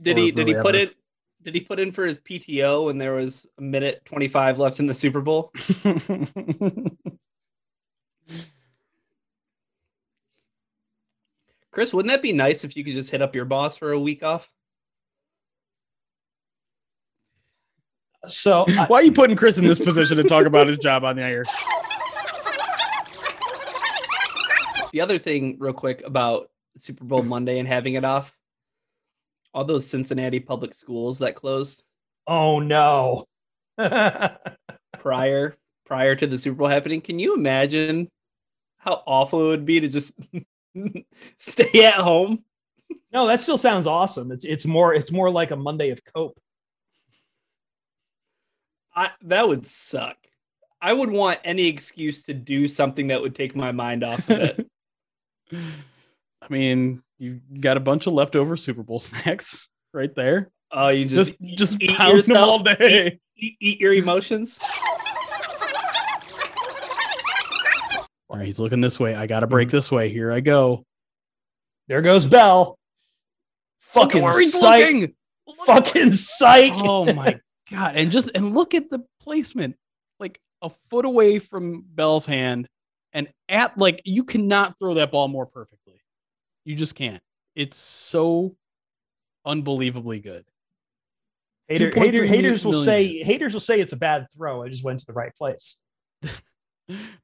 did 0.00 0.18
Or 0.18 0.20
he 0.20 0.30
did 0.32 0.48
he 0.48 0.54
put 0.54 0.74
ever. 0.74 0.84
it 0.90 0.96
did 1.42 1.54
he 1.54 1.60
put 1.60 1.78
in 1.80 1.92
for 1.92 2.04
his 2.04 2.18
PTO 2.18 2.86
when 2.86 2.98
there 2.98 3.14
was 3.14 3.46
a 3.58 3.62
minute 3.62 4.02
25 4.04 4.58
left 4.58 4.80
in 4.80 4.86
the 4.86 4.94
Super 4.94 5.20
Bowl? 5.20 5.52
Chris, 11.70 11.92
wouldn't 11.92 12.10
that 12.10 12.22
be 12.22 12.32
nice 12.32 12.64
if 12.64 12.76
you 12.76 12.84
could 12.84 12.94
just 12.94 13.10
hit 13.10 13.22
up 13.22 13.34
your 13.34 13.44
boss 13.44 13.76
for 13.76 13.92
a 13.92 14.00
week 14.00 14.22
off? 14.22 14.50
So 18.26 18.64
I- 18.68 18.86
Why 18.86 18.98
are 18.98 19.02
you 19.04 19.12
putting 19.12 19.36
Chris 19.36 19.58
in 19.58 19.64
this 19.64 19.78
position 19.78 20.16
to 20.16 20.24
talk 20.24 20.46
about 20.46 20.66
his 20.66 20.78
job 20.78 21.04
on 21.04 21.16
the 21.16 21.22
air? 21.22 21.44
The 24.92 25.02
other 25.02 25.18
thing, 25.18 25.56
real 25.58 25.74
quick, 25.74 26.02
about 26.04 26.50
Super 26.78 27.04
Bowl 27.04 27.22
Monday 27.22 27.58
and 27.58 27.68
having 27.68 27.94
it 27.94 28.04
off, 28.04 28.36
all 29.58 29.64
those 29.64 29.90
Cincinnati 29.90 30.38
public 30.38 30.72
schools 30.72 31.18
that 31.18 31.34
closed 31.34 31.82
oh 32.28 32.60
no. 32.60 33.24
prior 34.98 35.56
prior 35.84 36.14
to 36.14 36.26
the 36.28 36.38
Super 36.38 36.58
Bowl 36.58 36.68
happening. 36.68 37.00
Can 37.00 37.18
you 37.18 37.34
imagine 37.34 38.08
how 38.76 39.02
awful 39.04 39.46
it 39.46 39.48
would 39.48 39.66
be 39.66 39.80
to 39.80 39.88
just 39.88 40.12
stay 41.38 41.84
at 41.86 41.94
home? 41.94 42.44
no, 43.12 43.26
that 43.26 43.40
still 43.40 43.58
sounds 43.58 43.88
awesome. 43.88 44.30
It's 44.30 44.44
it's 44.44 44.64
more 44.64 44.94
it's 44.94 45.10
more 45.10 45.28
like 45.28 45.50
a 45.50 45.56
Monday 45.56 45.90
of 45.90 46.04
cope. 46.04 46.38
I 48.94 49.10
that 49.22 49.48
would 49.48 49.66
suck. 49.66 50.18
I 50.80 50.92
would 50.92 51.10
want 51.10 51.40
any 51.42 51.66
excuse 51.66 52.22
to 52.24 52.34
do 52.34 52.68
something 52.68 53.08
that 53.08 53.22
would 53.22 53.34
take 53.34 53.56
my 53.56 53.72
mind 53.72 54.04
off 54.04 54.30
of 54.30 54.38
it. 54.38 54.68
I 55.52 56.46
mean, 56.48 57.02
you 57.18 57.40
got 57.60 57.76
a 57.76 57.80
bunch 57.80 58.06
of 58.06 58.12
leftover 58.12 58.56
Super 58.56 58.82
Bowl 58.82 58.98
snacks 59.00 59.68
right 59.92 60.14
there. 60.14 60.50
Oh, 60.70 60.88
you 60.88 61.04
just 61.06 61.38
Just 61.40 61.58
just 61.58 61.82
eat 61.82 61.90
pound 61.96 62.22
them 62.22 62.36
all 62.36 62.62
day. 62.62 63.18
eat, 63.36 63.56
eat 63.60 63.80
your 63.80 63.94
emotions. 63.94 64.58
All 68.30 68.36
right, 68.36 68.44
he's 68.46 68.60
looking 68.60 68.80
this 68.82 69.00
way. 69.00 69.14
I 69.14 69.26
got 69.26 69.40
to 69.40 69.46
break 69.46 69.70
this 69.70 69.90
way. 69.90 70.10
Here 70.10 70.30
I 70.30 70.40
go. 70.40 70.84
There 71.88 72.02
goes 72.02 72.26
Bell. 72.26 72.78
Fucking 73.80 74.20
where 74.22 74.38
he's 74.38 74.58
psych. 74.58 74.84
looking. 74.84 75.14
Fucking 75.64 76.12
psych. 76.12 76.72
oh 76.74 77.10
my 77.14 77.40
god 77.70 77.96
and 77.96 78.10
just 78.10 78.30
and 78.34 78.54
look 78.54 78.74
at 78.74 78.88
the 78.90 79.00
placement 79.20 79.76
like 80.20 80.40
a 80.62 80.70
foot 80.90 81.04
away 81.04 81.38
from 81.38 81.84
bell's 81.94 82.24
hand 82.26 82.66
and 83.12 83.28
at 83.48 83.76
like 83.76 84.00
you 84.04 84.24
cannot 84.24 84.78
throw 84.78 84.94
that 84.94 85.10
ball 85.10 85.28
more 85.28 85.46
perfectly 85.46 85.97
you 86.68 86.76
just 86.76 86.94
can't 86.94 87.22
it's 87.54 87.76
so 87.76 88.54
unbelievably 89.44 90.20
good 90.20 90.44
Hater, 91.68 91.92
hater, 91.94 92.24
haters 92.24 92.64
will 92.64 92.72
million. 92.72 92.86
say 92.86 93.18
haters 93.18 93.52
will 93.52 93.60
say 93.60 93.78
it's 93.78 93.92
a 93.92 93.96
bad 93.96 94.26
throw. 94.34 94.62
I 94.62 94.70
just 94.70 94.82
went 94.82 95.00
to 95.00 95.06
the 95.06 95.12
right 95.12 95.34
place. 95.36 95.76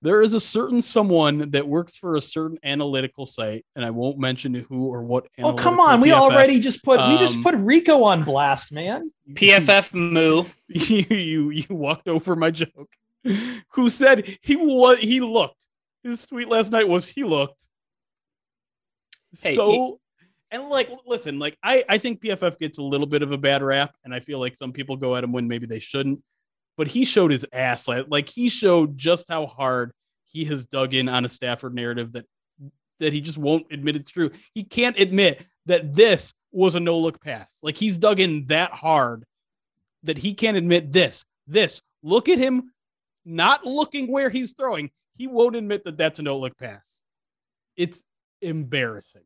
there 0.03 0.21
is 0.21 0.35
a 0.35 0.41
certain 0.41 0.83
someone 0.83 1.51
that 1.53 1.67
works 1.67 1.97
for 1.97 2.17
a 2.17 2.21
certain 2.21 2.59
analytical 2.63 3.25
site 3.25 3.65
and 3.75 3.83
i 3.83 3.89
won't 3.89 4.19
mention 4.19 4.53
who 4.53 4.89
or 4.89 5.03
what 5.03 5.27
Oh 5.39 5.55
come 5.55 5.81
analytical 5.81 5.81
on, 5.81 6.01
we 6.03 6.11
PFF 6.11 6.21
already 6.21 6.61
just 6.61 6.85
put 6.85 7.01
we 7.09 7.17
just 7.17 7.39
um, 7.39 7.43
put 7.43 7.55
Rico 7.55 8.03
on 8.03 8.23
blast, 8.23 8.71
man. 8.71 9.09
PFF 9.31 9.95
moo. 9.95 10.45
you 10.69 11.07
you 11.17 11.51
you 11.51 11.67
walked 11.71 12.09
over 12.09 12.37
my 12.37 12.51
joke. 12.51 12.93
Who 13.71 13.89
said 13.89 14.37
he 14.43 14.57
was 14.57 14.99
he 14.99 15.21
looked? 15.21 15.67
His 16.03 16.27
tweet 16.27 16.49
last 16.49 16.71
night 16.71 16.87
was 16.87 17.07
he 17.07 17.25
looked. 17.25 17.67
Hey, 19.41 19.55
so 19.55 20.01
and 20.51 20.69
like 20.69 20.91
listen, 21.07 21.39
like 21.39 21.59
I 21.63 21.85
I 21.89 21.99
think 21.99 22.23
PFF 22.23 22.59
gets 22.59 22.79
a 22.79 22.83
little 22.83 23.07
bit 23.07 23.23
of 23.23 23.33
a 23.33 23.39
bad 23.39 23.63
rap, 23.63 23.95
and 24.05 24.15
I 24.15 24.21
feel 24.21 24.39
like 24.39 24.55
some 24.55 24.73
people 24.73 24.97
go 24.97 25.17
at 25.17 25.25
him 25.25 25.33
when 25.33 25.49
maybe 25.49 25.67
they 25.67 25.79
shouldn't. 25.79 26.23
But 26.77 26.89
he 26.89 27.05
showed 27.05 27.31
his 27.31 27.47
ass, 27.53 27.87
like, 27.87 28.07
like 28.09 28.29
he 28.29 28.49
showed 28.49 28.99
just 28.99 29.27
how 29.29 29.47
hard 29.47 29.93
he 30.25 30.45
has 30.47 30.67
dug 30.67 30.93
in 30.93 31.09
on 31.09 31.25
a 31.25 31.29
Stafford 31.29 31.75
narrative 31.75 32.13
that 32.13 32.27
that 33.01 33.13
he 33.13 33.21
just 33.21 33.39
won't 33.39 33.67
admit 33.71 33.97
it's 33.97 34.11
true. 34.11 34.31
He 34.55 34.65
can't 34.65 34.99
admit 34.99 35.45
that 35.67 35.93
this 35.93 36.35
was 36.53 36.75
a 36.75 36.81
no 36.81 36.99
look 36.99 37.21
pass. 37.21 37.53
Like 37.63 37.77
he's 37.77 37.97
dug 37.97 38.21
in 38.21 38.47
that 38.47 38.71
hard 38.71 39.25
that 40.05 40.19
he 40.19 40.35
can't 40.35 40.57
admit 40.57 40.93
this. 40.93 41.25
This 41.47 41.83
look 42.03 42.29
at 42.29 42.39
him 42.39 42.71
not 43.25 43.65
looking 43.65 44.11
where 44.11 44.31
he's 44.31 44.53
throwing. 44.53 44.91
He 45.17 45.27
won't 45.27 45.57
admit 45.57 45.85
that 45.85 45.97
that's 45.97 46.19
a 46.19 46.23
no 46.23 46.39
look 46.39 46.57
pass. 46.59 47.01
It's 47.77 48.03
embarrassing. 48.45 49.23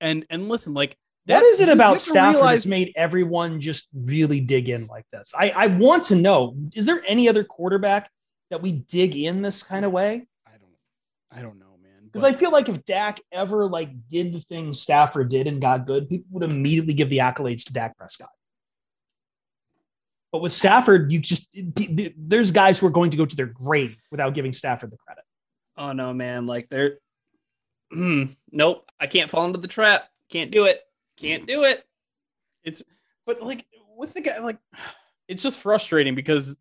And 0.00 0.24
and 0.30 0.48
listen, 0.48 0.74
like 0.74 0.96
What 1.26 1.40
that- 1.40 1.42
is 1.44 1.60
it 1.60 1.68
about 1.68 2.00
Stafford 2.00 2.36
realize- 2.36 2.56
that's 2.62 2.66
made 2.66 2.92
everyone 2.96 3.60
just 3.60 3.88
really 3.94 4.40
dig 4.40 4.68
in 4.68 4.86
like 4.86 5.04
this? 5.12 5.32
I, 5.36 5.50
I 5.50 5.66
want 5.66 6.04
to 6.04 6.14
know, 6.14 6.56
is 6.74 6.86
there 6.86 7.02
any 7.06 7.28
other 7.28 7.44
quarterback 7.44 8.10
that 8.50 8.62
we 8.62 8.72
dig 8.72 9.16
in 9.16 9.42
this 9.42 9.62
kind 9.62 9.84
of 9.84 9.92
way? 9.92 10.26
I 10.46 10.52
don't 10.52 11.38
I 11.38 11.42
don't 11.42 11.58
know, 11.58 11.76
man. 11.82 12.04
Because 12.04 12.22
but- 12.22 12.34
I 12.34 12.38
feel 12.38 12.50
like 12.50 12.68
if 12.68 12.84
Dak 12.84 13.20
ever 13.32 13.66
like 13.66 13.90
did 14.08 14.32
the 14.32 14.40
things 14.40 14.80
Stafford 14.80 15.28
did 15.28 15.46
and 15.46 15.60
got 15.60 15.86
good, 15.86 16.08
people 16.08 16.26
would 16.30 16.50
immediately 16.50 16.94
give 16.94 17.10
the 17.10 17.18
accolades 17.18 17.64
to 17.64 17.72
Dak 17.72 17.96
Prescott. 17.96 18.30
But 20.32 20.42
with 20.42 20.52
Stafford, 20.52 21.10
you 21.10 21.18
just 21.18 21.48
there's 22.16 22.52
guys 22.52 22.78
who 22.78 22.86
are 22.86 22.90
going 22.90 23.10
to 23.10 23.16
go 23.16 23.26
to 23.26 23.36
their 23.36 23.46
grave 23.46 23.96
without 24.12 24.32
giving 24.32 24.52
Stafford 24.52 24.92
the 24.92 24.96
credit. 24.96 25.24
Oh 25.76 25.92
no, 25.92 26.12
man! 26.12 26.46
Like 26.46 26.68
they're, 26.68 26.98
nope. 28.52 28.90
I 28.98 29.06
can't 29.06 29.30
fall 29.30 29.46
into 29.46 29.60
the 29.60 29.68
trap. 29.68 30.08
Can't 30.28 30.50
do 30.50 30.66
it. 30.66 30.80
Can't 31.16 31.46
do 31.46 31.64
it. 31.64 31.84
It's 32.64 32.82
but 33.26 33.42
like 33.42 33.66
with 33.96 34.14
the 34.14 34.20
guy, 34.20 34.38
like 34.38 34.58
it's 35.28 35.42
just 35.42 35.58
frustrating 35.58 36.14
because 36.14 36.56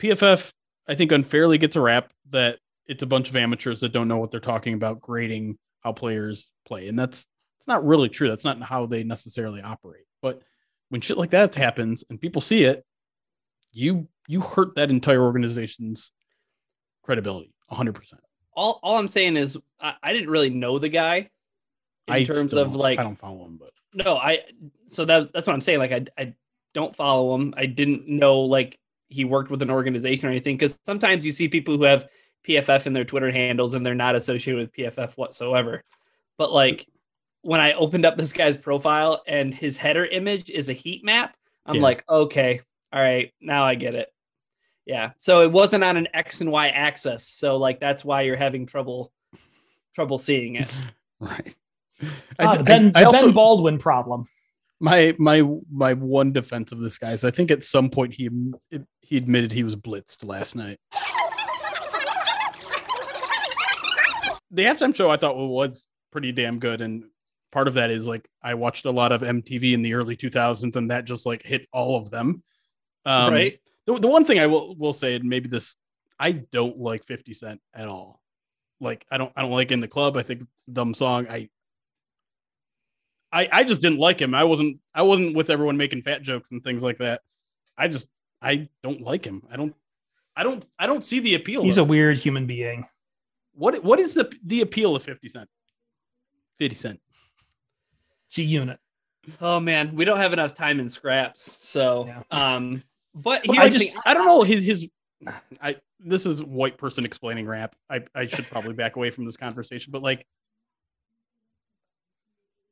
PFF, 0.00 0.52
I 0.86 0.94
think, 0.94 1.12
unfairly 1.12 1.58
gets 1.58 1.76
a 1.76 1.80
rap 1.80 2.12
that 2.30 2.58
it's 2.86 3.02
a 3.02 3.06
bunch 3.06 3.28
of 3.28 3.36
amateurs 3.36 3.80
that 3.80 3.92
don't 3.92 4.08
know 4.08 4.18
what 4.18 4.30
they're 4.30 4.40
talking 4.40 4.74
about 4.74 5.00
grading 5.00 5.58
how 5.80 5.92
players 5.92 6.50
play. 6.66 6.88
And 6.88 6.98
that's 6.98 7.26
it's 7.58 7.68
not 7.68 7.84
really 7.86 8.08
true. 8.08 8.28
That's 8.28 8.44
not 8.44 8.62
how 8.62 8.86
they 8.86 9.02
necessarily 9.04 9.60
operate. 9.62 10.04
But 10.22 10.42
when 10.88 11.00
shit 11.00 11.18
like 11.18 11.30
that 11.30 11.54
happens 11.54 12.04
and 12.08 12.20
people 12.20 12.40
see 12.40 12.64
it, 12.64 12.84
you 13.72 14.08
you 14.26 14.40
hurt 14.40 14.74
that 14.76 14.90
entire 14.90 15.22
organization's 15.22 16.12
credibility 17.02 17.54
100%. 17.70 18.14
All 18.58 18.80
all 18.82 18.98
I'm 18.98 19.06
saying 19.06 19.36
is 19.36 19.56
I, 19.80 19.94
I 20.02 20.12
didn't 20.12 20.30
really 20.30 20.50
know 20.50 20.80
the 20.80 20.88
guy 20.88 21.30
in 22.08 22.14
I 22.14 22.24
terms 22.24 22.52
of 22.54 22.74
like 22.74 22.98
I 22.98 23.04
don't 23.04 23.18
follow 23.18 23.44
him, 23.44 23.56
but 23.56 23.70
no 23.94 24.16
i 24.18 24.40
so 24.88 25.04
that's 25.04 25.26
that's 25.32 25.46
what 25.46 25.54
i'm 25.54 25.60
saying. 25.60 25.78
Like 25.78 25.92
i 25.92 26.04
i 26.18 26.34
don't 26.74 26.94
follow 26.94 27.34
him. 27.34 27.54
I 27.56 27.66
didn't 27.66 28.08
know 28.08 28.40
like 28.40 28.78
he 29.08 29.24
worked 29.24 29.50
with 29.50 29.62
an 29.62 29.70
organization 29.70 30.28
or 30.28 30.32
anything 30.32 30.56
because 30.56 30.78
sometimes 30.84 31.24
you 31.24 31.30
see 31.32 31.48
people 31.48 31.76
who 31.76 31.84
have 31.84 32.08
pff 32.46 32.86
in 32.86 32.92
their 32.92 33.04
twitter 33.04 33.30
handles 33.30 33.74
and 33.74 33.84
they're 33.86 33.94
not 33.94 34.16
associated 34.16 34.58
with 34.60 34.72
pff 34.72 35.12
whatsoever. 35.16 35.82
But 36.36 36.52
like 36.52 36.86
when 37.42 37.60
i 37.60 37.72
opened 37.74 38.04
up 38.04 38.16
this 38.16 38.32
guy's 38.32 38.56
profile 38.56 39.22
and 39.28 39.54
his 39.54 39.76
header 39.76 40.04
image 40.04 40.50
is 40.50 40.68
a 40.68 40.72
heat 40.72 41.04
map 41.04 41.36
i'm 41.66 41.76
Yeah. 41.76 41.82
like 41.82 42.04
okay 42.08 42.60
all 42.92 43.00
right 43.00 43.32
now 43.40 43.64
i 43.64 43.76
get 43.76 43.94
it 43.94 44.12
yeah 44.88 45.10
so 45.18 45.42
it 45.42 45.52
wasn't 45.52 45.84
on 45.84 45.96
an 45.96 46.08
x 46.14 46.40
and 46.40 46.50
y 46.50 46.68
axis 46.68 47.28
so 47.28 47.58
like 47.58 47.78
that's 47.78 48.04
why 48.04 48.22
you're 48.22 48.36
having 48.36 48.66
trouble 48.66 49.12
trouble 49.94 50.18
seeing 50.18 50.56
it 50.56 50.74
right. 51.20 51.54
I, 52.38 52.56
the 52.56 52.64
ben, 52.64 52.92
I, 52.94 53.00
I 53.00 53.02
the 53.02 53.06
also 53.08 53.26
ben 53.26 53.34
Baldwin 53.34 53.78
problem. 53.78 54.24
my 54.80 55.14
my 55.18 55.42
my 55.70 55.94
one 55.94 56.32
defense 56.32 56.72
of 56.72 56.78
this 56.78 56.96
guy 56.96 57.12
is 57.12 57.24
I 57.24 57.30
think 57.30 57.50
at 57.50 57.64
some 57.64 57.90
point 57.90 58.14
he 58.14 58.30
he 59.00 59.16
admitted 59.16 59.52
he 59.52 59.64
was 59.64 59.74
blitzed 59.74 60.24
last 60.24 60.54
night. 60.54 60.78
The 64.50 64.62
halftime 64.64 64.94
show 64.94 65.10
I 65.10 65.16
thought 65.16 65.36
was 65.36 65.86
pretty 66.12 66.30
damn 66.30 66.60
good, 66.60 66.80
and 66.80 67.04
part 67.50 67.66
of 67.66 67.74
that 67.74 67.90
is 67.90 68.06
like 68.06 68.28
I 68.42 68.54
watched 68.54 68.84
a 68.84 68.92
lot 68.92 69.10
of 69.10 69.22
MTV 69.22 69.72
in 69.72 69.82
the 69.82 69.94
early 69.94 70.16
2000s, 70.16 70.76
and 70.76 70.90
that 70.92 71.04
just 71.04 71.26
like 71.26 71.42
hit 71.42 71.66
all 71.72 71.96
of 71.96 72.10
them. 72.10 72.44
Um, 73.04 73.32
right 73.32 73.58
The, 73.88 73.94
the 73.94 74.06
one 74.08 74.26
thing 74.26 74.38
I 74.38 74.46
will 74.46 74.76
will 74.76 74.92
say, 74.92 75.14
and 75.14 75.24
maybe 75.24 75.48
this, 75.48 75.76
I 76.20 76.32
don't 76.32 76.76
like 76.78 77.04
50 77.06 77.32
Cent 77.32 77.60
at 77.72 77.88
all. 77.88 78.20
Like 78.82 79.06
I 79.10 79.16
don't 79.16 79.32
I 79.34 79.40
don't 79.40 79.50
like 79.50 79.72
in 79.72 79.80
the 79.80 79.88
club. 79.88 80.18
I 80.18 80.22
think 80.22 80.42
it's 80.42 80.68
a 80.68 80.72
dumb 80.72 80.92
song. 80.92 81.26
I 81.28 81.48
I 83.32 83.48
I 83.50 83.64
just 83.64 83.80
didn't 83.82 83.98
like 83.98 84.20
him. 84.20 84.34
I 84.34 84.44
wasn't 84.44 84.78
I 84.94 85.02
wasn't 85.02 85.34
with 85.34 85.48
everyone 85.48 85.78
making 85.78 86.02
fat 86.02 86.20
jokes 86.20 86.50
and 86.50 86.62
things 86.62 86.82
like 86.82 86.98
that. 86.98 87.22
I 87.78 87.88
just 87.88 88.08
I 88.42 88.68
don't 88.82 89.00
like 89.00 89.24
him. 89.24 89.42
I 89.50 89.56
don't 89.56 89.74
I 90.36 90.42
don't 90.42 90.64
I 90.78 90.86
don't 90.86 91.02
see 91.02 91.20
the 91.20 91.34
appeal. 91.34 91.62
He's 91.62 91.78
a 91.78 91.82
it. 91.82 91.88
weird 91.88 92.18
human 92.18 92.46
being. 92.46 92.86
what 93.52 93.82
what 93.82 93.98
is 94.00 94.12
the 94.14 94.30
the 94.44 94.60
appeal 94.60 94.94
of 94.94 95.02
50 95.02 95.28
Cent? 95.30 95.48
50 96.58 96.76
Cent. 96.76 97.00
G 98.30 98.42
unit. 98.42 98.78
Oh 99.40 99.60
man, 99.60 99.94
we 99.96 100.04
don't 100.04 100.18
have 100.18 100.32
enough 100.32 100.54
time 100.54 100.78
in 100.78 100.88
scraps. 100.88 101.58
So, 101.66 102.06
Yeah. 102.06 102.22
um, 102.30 102.82
but 103.22 103.48
I 103.50 103.68
just- 103.68 103.92
thing. 103.92 104.02
I 104.04 104.14
don't 104.14 104.26
know 104.26 104.42
his 104.42 104.64
his 104.64 104.88
I 105.60 105.76
this 106.00 106.26
is 106.26 106.42
white 106.42 106.78
person 106.78 107.04
explaining 107.04 107.46
rap. 107.46 107.74
I 107.90 108.04
I 108.14 108.26
should 108.26 108.46
probably 108.48 108.72
back 108.72 108.96
away 108.96 109.10
from 109.10 109.24
this 109.26 109.36
conversation, 109.36 109.90
but 109.90 110.02
like 110.02 110.26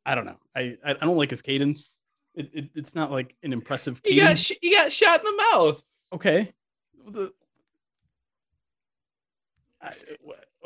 I 0.04 0.14
don't 0.14 0.26
know. 0.26 0.38
I 0.54 0.76
I, 0.84 0.92
don't 0.94 1.16
like 1.16 1.30
his 1.30 1.42
cadence. 1.42 1.98
It, 2.34 2.50
it, 2.52 2.70
it's 2.76 2.94
not 2.94 3.10
like 3.10 3.34
an 3.42 3.52
impressive 3.52 4.00
You 4.04 4.20
got 4.20 4.26
cadence. 4.28 4.40
sh- 4.40 4.52
you 4.62 4.72
got 4.74 4.92
shot 4.92 5.20
in 5.20 5.24
the 5.24 5.42
mouth. 5.52 5.82
okay. 6.12 6.52
The, 7.08 7.32
I, 9.82 9.92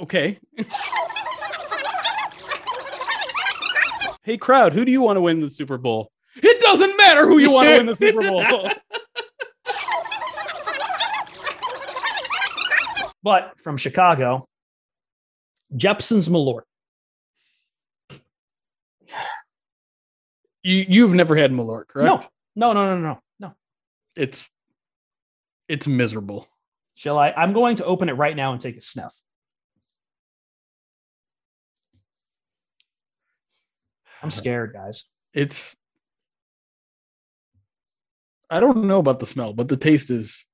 okay. 0.00 0.38
hey 4.22 4.36
crowd, 4.36 4.72
who 4.72 4.84
do 4.84 4.92
you 4.92 5.00
want 5.00 5.16
to 5.16 5.20
win 5.22 5.40
the 5.40 5.50
Super 5.50 5.78
Bowl? 5.78 6.12
It 6.36 6.60
doesn't 6.60 6.96
matter 6.96 7.26
who 7.26 7.38
you 7.38 7.50
want 7.50 7.68
to 7.68 7.76
win 7.78 7.86
the 7.86 7.96
Super 7.96 8.20
Bowl. 8.22 8.44
But 13.22 13.58
from 13.60 13.76
Chicago, 13.76 14.46
Jeppson's 15.76 16.28
Malort. 16.28 16.62
you 20.62 20.84
you've 20.88 21.14
never 21.14 21.36
had 21.36 21.52
Malort, 21.52 21.88
correct? 21.88 22.28
No, 22.56 22.72
no, 22.72 22.72
no, 22.72 22.96
no, 22.96 23.00
no, 23.00 23.20
no. 23.38 23.54
It's 24.16 24.50
it's 25.68 25.86
miserable. 25.86 26.48
Shall 26.94 27.18
I? 27.18 27.32
I'm 27.36 27.52
going 27.52 27.76
to 27.76 27.84
open 27.84 28.08
it 28.08 28.14
right 28.14 28.36
now 28.36 28.52
and 28.52 28.60
take 28.60 28.76
a 28.76 28.82
sniff. 28.82 29.12
I'm 34.22 34.30
scared, 34.30 34.74
guys. 34.74 35.04
It's 35.32 35.76
I 38.50 38.60
don't 38.60 38.84
know 38.84 38.98
about 38.98 39.20
the 39.20 39.26
smell, 39.26 39.52
but 39.52 39.68
the 39.68 39.76
taste 39.76 40.10
is 40.10 40.44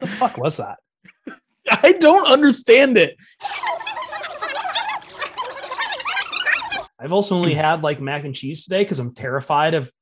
What 0.00 0.08
the 0.10 0.16
fuck 0.16 0.38
was 0.38 0.56
that? 0.56 0.78
I 1.82 1.92
don't 1.92 2.26
understand 2.26 2.96
it. 2.96 3.16
I've 6.98 7.12
also 7.12 7.34
only 7.34 7.54
had 7.54 7.82
like 7.82 8.00
mac 8.00 8.24
and 8.24 8.34
cheese 8.34 8.64
today 8.64 8.82
because 8.82 8.98
I'm 8.98 9.14
terrified 9.14 9.74
of 9.74 9.92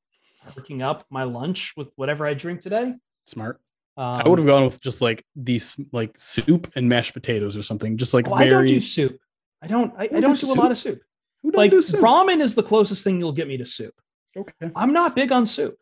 hooking 0.55 0.81
up 0.81 1.05
my 1.09 1.23
lunch 1.23 1.73
with 1.75 1.89
whatever 1.95 2.25
I 2.25 2.33
drink 2.33 2.61
today. 2.61 2.95
Smart. 3.27 3.59
Um, 3.97 4.21
I 4.25 4.29
would 4.29 4.39
have 4.39 4.47
gone 4.47 4.63
with 4.63 4.81
just 4.81 5.01
like 5.01 5.25
these 5.35 5.77
like 5.91 6.17
soup 6.17 6.71
and 6.75 6.87
mashed 6.87 7.13
potatoes 7.13 7.57
or 7.57 7.63
something. 7.63 7.97
Just 7.97 8.13
like 8.13 8.27
oh, 8.27 8.33
I 8.33 8.47
don't 8.47 8.67
do 8.67 8.79
soup. 8.79 9.17
I 9.61 9.67
don't. 9.67 9.93
I, 9.97 10.03
I 10.03 10.19
don't 10.21 10.39
do 10.39 10.47
do 10.47 10.53
a 10.53 10.55
lot 10.55 10.71
of 10.71 10.77
soup. 10.77 11.01
who 11.43 11.51
Like 11.51 11.71
do 11.71 11.81
soup? 11.81 11.99
ramen 11.99 12.39
is 12.39 12.55
the 12.55 12.63
closest 12.63 13.03
thing 13.03 13.19
you'll 13.19 13.33
get 13.33 13.49
me 13.49 13.57
to 13.57 13.65
soup. 13.65 13.93
Okay. 14.37 14.71
I'm 14.75 14.93
not 14.93 15.15
big 15.15 15.33
on 15.33 15.45
soup. 15.45 15.77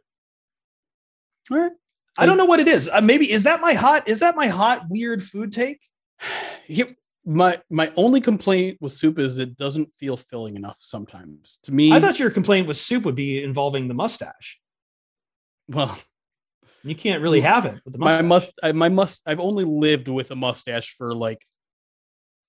All 1.52 1.58
right. 1.60 1.72
I 2.18 2.26
don't 2.26 2.38
know 2.38 2.46
what 2.46 2.60
it 2.60 2.68
is. 2.68 2.90
Uh, 2.92 3.02
maybe 3.02 3.32
is 3.32 3.44
that 3.44 3.62
my 3.62 3.74
hot? 3.74 4.08
Is 4.08 4.20
that 4.20 4.36
my 4.36 4.48
hot 4.48 4.86
weird 4.90 5.24
food 5.24 5.52
take? 5.52 5.80
Here, 6.66 6.96
my 7.26 7.62
my 7.70 7.92
only 7.96 8.22
complaint 8.22 8.78
with 8.80 8.94
soup 8.94 9.20
is 9.20 9.38
it 9.38 9.58
doesn't 9.58 9.90
feel 10.00 10.18
filling 10.18 10.56
enough 10.56 10.78
sometimes. 10.80 11.60
To 11.64 11.74
me, 11.74 11.92
I 11.92 12.00
thought 12.00 12.20
your 12.20 12.32
complaint 12.32 12.68
with 12.68 12.78
soup 12.78 13.04
would 13.04 13.16
be 13.16 13.44
involving 13.44 13.88
the 13.88 13.94
mustache. 13.94 14.60
well, 15.68 15.98
You 16.84 16.96
can't 16.96 17.22
really 17.22 17.42
have 17.42 17.66
it 17.66 17.82
with 17.84 17.94
the 17.94 18.00
my 18.00 18.22
must 18.22 18.54
I, 18.64 18.72
my 18.72 18.90
must 18.90 19.22
I've 19.26 19.40
only 19.42 19.66
lived 19.66 20.08
with 20.08 20.32
a 20.32 20.36
mustache 20.36 20.96
for 20.98 21.14
like 21.14 21.46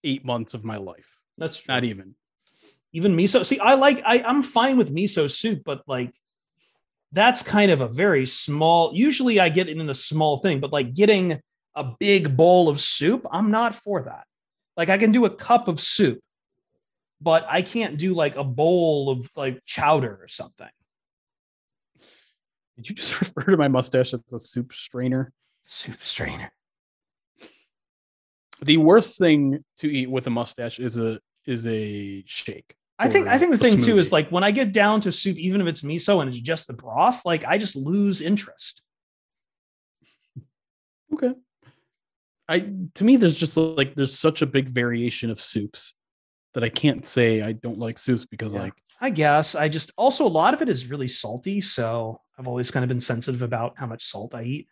eight 0.04 0.24
months 0.24 0.54
of 0.54 0.64
my 0.64 0.76
life. 0.76 1.18
That's 1.36 1.58
true. 1.58 1.74
Not 1.74 1.84
even. 1.84 2.14
even 2.92 3.16
miso. 3.16 3.44
See, 3.44 3.58
I 3.58 3.74
like 3.74 4.02
I 4.06 4.22
I'm 4.22 4.42
fine 4.42 4.76
with 4.76 4.94
miso 4.94 5.30
soup, 5.30 5.62
but 5.64 5.82
like 5.88 6.14
that's 7.12 7.42
kind 7.42 7.70
of 7.70 7.80
a 7.80 7.88
very 7.88 8.26
small. 8.26 8.92
Usually, 8.94 9.40
I 9.40 9.48
get 9.48 9.68
it 9.68 9.78
in 9.78 9.88
a 9.88 9.94
small 9.94 10.40
thing, 10.40 10.60
but 10.60 10.72
like 10.72 10.94
getting 10.94 11.40
a 11.74 11.84
big 11.98 12.36
bowl 12.36 12.68
of 12.68 12.80
soup, 12.80 13.26
I'm 13.30 13.50
not 13.50 13.74
for 13.74 14.02
that. 14.02 14.24
Like 14.76 14.90
I 14.90 14.98
can 14.98 15.12
do 15.12 15.24
a 15.24 15.30
cup 15.30 15.68
of 15.68 15.80
soup, 15.80 16.20
but 17.20 17.44
I 17.48 17.62
can't 17.62 17.98
do 17.98 18.14
like 18.14 18.36
a 18.36 18.44
bowl 18.44 19.10
of 19.10 19.30
like 19.36 19.60
chowder 19.64 20.18
or 20.20 20.28
something. 20.28 20.68
Did 22.76 22.90
you 22.90 22.94
just 22.94 23.20
refer 23.20 23.50
to 23.50 23.56
my 23.56 23.68
mustache 23.68 24.12
as 24.12 24.22
a 24.32 24.38
soup 24.38 24.72
strainer? 24.72 25.32
Soup 25.62 26.00
strainer. 26.02 26.52
The 28.62 28.76
worst 28.76 29.18
thing 29.18 29.64
to 29.78 29.88
eat 29.88 30.10
with 30.10 30.26
a 30.26 30.30
mustache 30.30 30.78
is 30.78 30.96
a 30.96 31.20
is 31.46 31.66
a 31.66 32.22
shake. 32.26 32.74
I 32.98 33.08
think 33.08 33.28
I 33.28 33.38
think 33.38 33.52
the 33.52 33.58
thing 33.58 33.78
too 33.80 33.98
is 33.98 34.10
like 34.10 34.28
when 34.30 34.42
I 34.42 34.50
get 34.50 34.72
down 34.72 35.00
to 35.02 35.12
soup, 35.12 35.36
even 35.38 35.60
if 35.60 35.66
it's 35.68 35.82
miso 35.82 36.20
and 36.20 36.28
it's 36.28 36.38
just 36.40 36.66
the 36.66 36.72
broth, 36.72 37.24
like 37.24 37.44
I 37.46 37.56
just 37.58 37.76
lose 37.76 38.20
interest. 38.20 38.82
Okay. 41.14 41.34
I 42.48 42.60
to 42.94 43.04
me 43.04 43.16
there's 43.16 43.36
just 43.36 43.56
like 43.56 43.94
there's 43.94 44.18
such 44.18 44.42
a 44.42 44.46
big 44.46 44.70
variation 44.70 45.30
of 45.30 45.40
soups 45.40 45.94
that 46.54 46.64
I 46.64 46.68
can't 46.70 47.04
say 47.06 47.42
I 47.42 47.52
don't 47.52 47.78
like 47.78 47.98
soups 47.98 48.26
because 48.26 48.52
Yeah. 48.54 48.62
like 48.62 48.74
I 49.00 49.10
guess 49.10 49.54
I 49.54 49.68
just 49.68 49.92
also 49.96 50.26
a 50.26 50.28
lot 50.28 50.54
of 50.54 50.62
it 50.62 50.68
is 50.68 50.90
really 50.90 51.06
salty, 51.08 51.60
so 51.60 52.20
I've 52.36 52.48
always 52.48 52.70
kind 52.70 52.82
of 52.82 52.88
been 52.88 53.00
sensitive 53.00 53.42
about 53.42 53.74
how 53.76 53.86
much 53.86 54.04
salt 54.04 54.34
I 54.34 54.42
eat. 54.42 54.68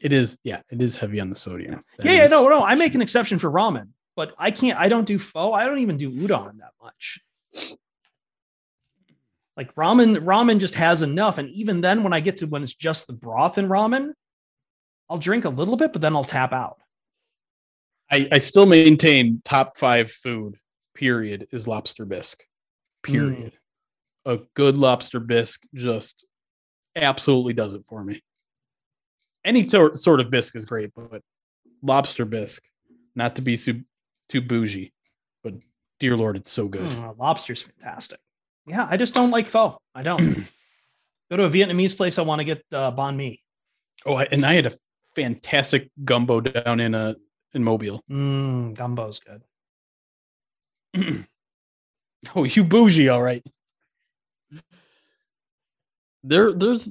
it 0.00 0.12
is 0.12 0.38
yeah, 0.44 0.62
it 0.70 0.80
is 0.82 0.96
heavy 0.96 1.20
on 1.20 1.28
the 1.30 1.36
sodium. 1.36 1.84
That 1.98 2.06
yeah, 2.06 2.12
yeah, 2.22 2.26
no, 2.26 2.48
no, 2.48 2.64
I 2.64 2.74
make 2.74 2.94
an 2.94 3.02
exception 3.02 3.38
for 3.38 3.50
ramen, 3.50 3.88
but 4.16 4.34
I 4.38 4.50
can't. 4.50 4.78
I 4.78 4.88
don't 4.88 5.06
do 5.06 5.18
pho. 5.18 5.52
I 5.52 5.66
don't 5.66 5.78
even 5.78 5.96
do 5.96 6.10
udon 6.10 6.58
that 6.58 6.72
much. 6.82 7.20
Like 9.56 9.74
ramen, 9.74 10.16
ramen 10.24 10.58
just 10.58 10.76
has 10.76 11.02
enough, 11.02 11.38
and 11.38 11.50
even 11.50 11.80
then, 11.80 12.02
when 12.02 12.12
I 12.12 12.20
get 12.20 12.38
to 12.38 12.46
when 12.46 12.62
it's 12.62 12.74
just 12.74 13.06
the 13.06 13.12
broth 13.12 13.58
in 13.58 13.68
ramen, 13.68 14.12
I'll 15.10 15.18
drink 15.18 15.44
a 15.44 15.50
little 15.50 15.76
bit, 15.76 15.92
but 15.92 16.00
then 16.00 16.16
I'll 16.16 16.24
tap 16.24 16.52
out. 16.52 16.78
I, 18.10 18.28
I 18.32 18.38
still 18.38 18.66
maintain 18.66 19.40
top 19.44 19.78
five 19.78 20.10
food 20.10 20.56
period, 20.94 21.48
is 21.50 21.66
lobster 21.66 22.04
bisque. 22.04 22.44
Period. 23.02 23.52
Mm. 24.26 24.34
A 24.34 24.40
good 24.54 24.76
lobster 24.76 25.20
bisque 25.20 25.62
just 25.74 26.24
absolutely 26.94 27.54
does 27.54 27.74
it 27.74 27.82
for 27.88 28.04
me. 28.04 28.22
Any 29.44 29.66
sort 29.66 29.98
sort 29.98 30.20
of 30.20 30.30
bisque 30.30 30.54
is 30.56 30.64
great, 30.64 30.92
but 30.94 31.22
lobster 31.82 32.24
bisque, 32.24 32.62
not 33.14 33.36
to 33.36 33.42
be 33.42 33.56
su- 33.56 33.82
too 34.32 34.40
bougie, 34.40 34.92
but 35.44 35.52
dear 36.00 36.16
lord, 36.16 36.36
it's 36.36 36.50
so 36.50 36.66
good. 36.66 36.88
Mm, 36.88 37.18
lobster's 37.18 37.60
fantastic. 37.60 38.18
Yeah, 38.66 38.86
I 38.90 38.96
just 38.96 39.12
don't 39.14 39.30
like 39.30 39.46
pho. 39.46 39.78
I 39.94 40.02
don't. 40.02 40.46
Go 41.30 41.36
to 41.36 41.44
a 41.44 41.50
Vietnamese 41.50 41.94
place. 41.96 42.18
I 42.18 42.22
want 42.22 42.40
to 42.40 42.44
get 42.44 42.64
uh, 42.72 42.90
banh 42.92 43.16
mi. 43.16 43.42
Oh, 44.06 44.14
I- 44.14 44.28
and 44.32 44.44
I 44.46 44.54
had 44.54 44.66
a 44.66 44.72
fantastic 45.14 45.90
gumbo 46.02 46.40
down 46.40 46.80
in 46.80 46.94
uh 46.94 47.12
in 47.52 47.62
Mobile. 47.62 48.02
Mm, 48.10 48.74
gumbo's 48.74 49.20
good. 49.20 49.42
Oh, 52.34 52.44
you 52.44 52.64
bougie, 52.64 53.08
all 53.08 53.20
right. 53.22 53.44
There, 56.22 56.52
there's 56.52 56.88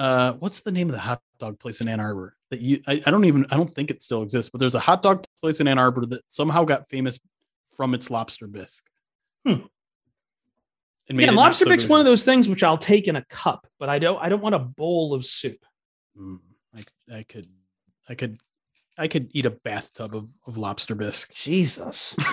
uh 0.00 0.32
what's 0.34 0.60
the 0.62 0.72
name 0.72 0.88
of 0.88 0.94
the 0.94 1.00
hot 1.00 1.20
dog 1.38 1.58
place 1.58 1.80
in 1.80 1.88
Ann 1.88 2.00
Arbor 2.00 2.36
that 2.50 2.60
you 2.60 2.80
I, 2.86 3.02
I 3.06 3.10
don't 3.10 3.24
even 3.26 3.46
I 3.50 3.56
don't 3.56 3.72
think 3.74 3.90
it 3.90 4.02
still 4.02 4.22
exists, 4.22 4.50
but 4.50 4.58
there's 4.58 4.74
a 4.74 4.80
hot 4.80 5.02
dog 5.02 5.24
place 5.42 5.60
in 5.60 5.68
Ann 5.68 5.78
Arbor 5.78 6.06
that 6.06 6.22
somehow 6.28 6.64
got 6.64 6.88
famous 6.88 7.20
from 7.76 7.94
its 7.94 8.10
lobster 8.10 8.46
bisque. 8.46 8.84
Hmm. 9.46 9.66
Yeah, 11.08 11.32
lobster 11.32 11.66
bisque's 11.66 11.88
one 11.88 11.98
of 11.98 12.06
those 12.06 12.22
things 12.22 12.48
which 12.48 12.62
I'll 12.62 12.78
take 12.78 13.08
in 13.08 13.16
a 13.16 13.24
cup, 13.24 13.66
but 13.78 13.88
I 13.88 13.98
don't. 13.98 14.22
I 14.22 14.28
don't 14.28 14.42
want 14.42 14.54
a 14.54 14.60
bowl 14.60 15.12
of 15.12 15.24
soup. 15.24 15.64
Mm, 16.16 16.38
I, 16.76 16.84
I 17.16 17.22
could 17.24 17.48
I 18.08 18.14
could 18.14 18.38
I 18.96 19.08
could 19.08 19.28
eat 19.32 19.46
a 19.46 19.50
bathtub 19.50 20.14
of, 20.14 20.28
of 20.46 20.56
lobster 20.56 20.94
bisque. 20.94 21.32
Jesus. 21.32 22.14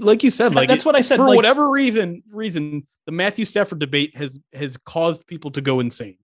like 0.00 0.22
you 0.22 0.30
said, 0.30 0.54
like 0.54 0.68
that's 0.68 0.84
what 0.84 0.96
I 0.96 1.00
said. 1.00 1.16
for 1.16 1.28
like, 1.28 1.36
whatever 1.36 1.70
reason 1.70 2.22
reason 2.30 2.86
the 3.06 3.12
Matthew 3.12 3.44
Stafford 3.44 3.78
debate 3.78 4.16
has 4.16 4.38
has 4.52 4.76
caused 4.76 5.26
people 5.26 5.50
to 5.52 5.60
go 5.60 5.80
insane. 5.80 6.16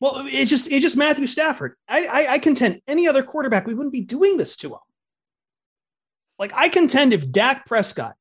Well, 0.00 0.26
it's 0.26 0.50
just 0.50 0.70
it's 0.70 0.82
just 0.82 0.96
Matthew 0.96 1.26
Stafford. 1.26 1.74
I, 1.88 2.06
I 2.06 2.32
I 2.34 2.38
contend 2.38 2.80
any 2.86 3.08
other 3.08 3.22
quarterback 3.22 3.66
we 3.66 3.74
wouldn't 3.74 3.92
be 3.92 4.02
doing 4.02 4.36
this 4.36 4.56
to 4.56 4.70
him. 4.70 4.80
Like 6.38 6.52
I 6.54 6.68
contend 6.68 7.12
if 7.12 7.30
Dak 7.30 7.66
Prescott 7.66 8.14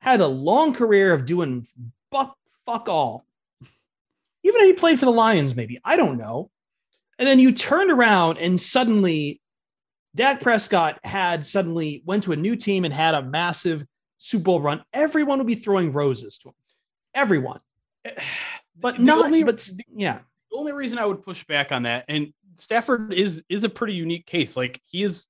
had 0.00 0.20
a 0.20 0.26
long 0.26 0.74
career 0.74 1.12
of 1.12 1.24
doing 1.24 1.66
fuck 2.10 2.36
fuck 2.66 2.88
all, 2.88 3.24
even 4.42 4.60
if 4.60 4.66
he 4.66 4.72
played 4.74 4.98
for 4.98 5.06
the 5.06 5.12
Lions, 5.12 5.56
maybe 5.56 5.80
I 5.84 5.96
don't 5.96 6.18
know, 6.18 6.50
and 7.18 7.26
then 7.26 7.38
you 7.38 7.52
turned 7.52 7.90
around 7.90 8.38
and 8.38 8.60
suddenly 8.60 9.40
Dak 10.14 10.40
Prescott 10.40 11.00
had 11.02 11.44
suddenly 11.44 12.02
went 12.04 12.24
to 12.24 12.32
a 12.32 12.36
new 12.36 12.54
team 12.54 12.84
and 12.84 12.94
had 12.94 13.14
a 13.14 13.22
massive 13.22 13.84
Super 14.18 14.44
Bowl 14.44 14.60
run. 14.60 14.84
Everyone 14.92 15.38
would 15.38 15.46
be 15.46 15.54
throwing 15.54 15.92
roses 15.92 16.38
to 16.38 16.48
him. 16.48 16.54
Everyone, 17.14 17.60
but 18.78 18.96
The 18.96 19.02
not. 19.02 19.26
only- 19.26 19.44
but 19.44 19.68
yeah. 19.94 20.20
The 20.50 20.58
only 20.58 20.72
reason 20.72 20.98
I 20.98 21.06
would 21.06 21.22
push 21.22 21.44
back 21.44 21.72
on 21.72 21.82
that, 21.82 22.04
and 22.08 22.32
Stafford 22.56 23.12
is 23.12 23.42
is 23.48 23.64
a 23.64 23.68
pretty 23.68 23.94
unique 23.94 24.24
case. 24.26 24.56
Like 24.56 24.80
he 24.86 25.02
is, 25.02 25.26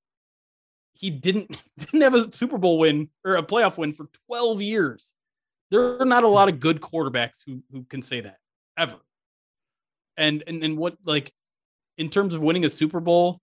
he 0.93 1.09
didn't 1.09 1.63
didn't 1.79 2.01
have 2.01 2.13
a 2.13 2.31
Super 2.31 2.57
Bowl 2.59 2.77
win 2.77 3.09
or 3.23 3.35
a 3.37 3.41
playoff 3.43 3.77
win 3.77 3.93
for 3.93 4.07
twelve 4.27 4.61
years. 4.61 5.13
There 5.71 5.99
are 5.99 6.05
not 6.05 6.23
a 6.23 6.27
lot 6.27 6.47
of 6.47 6.59
good 6.59 6.79
quarterbacks 6.79 7.39
who 7.45 7.63
who 7.71 7.83
can 7.85 8.03
say 8.03 8.21
that 8.21 8.37
ever. 8.77 8.97
And 10.15 10.43
and 10.45 10.63
and 10.63 10.77
what 10.77 10.95
like 11.03 11.31
in 11.97 12.09
terms 12.09 12.35
of 12.35 12.41
winning 12.41 12.65
a 12.65 12.69
Super 12.69 12.99
Bowl, 12.99 13.39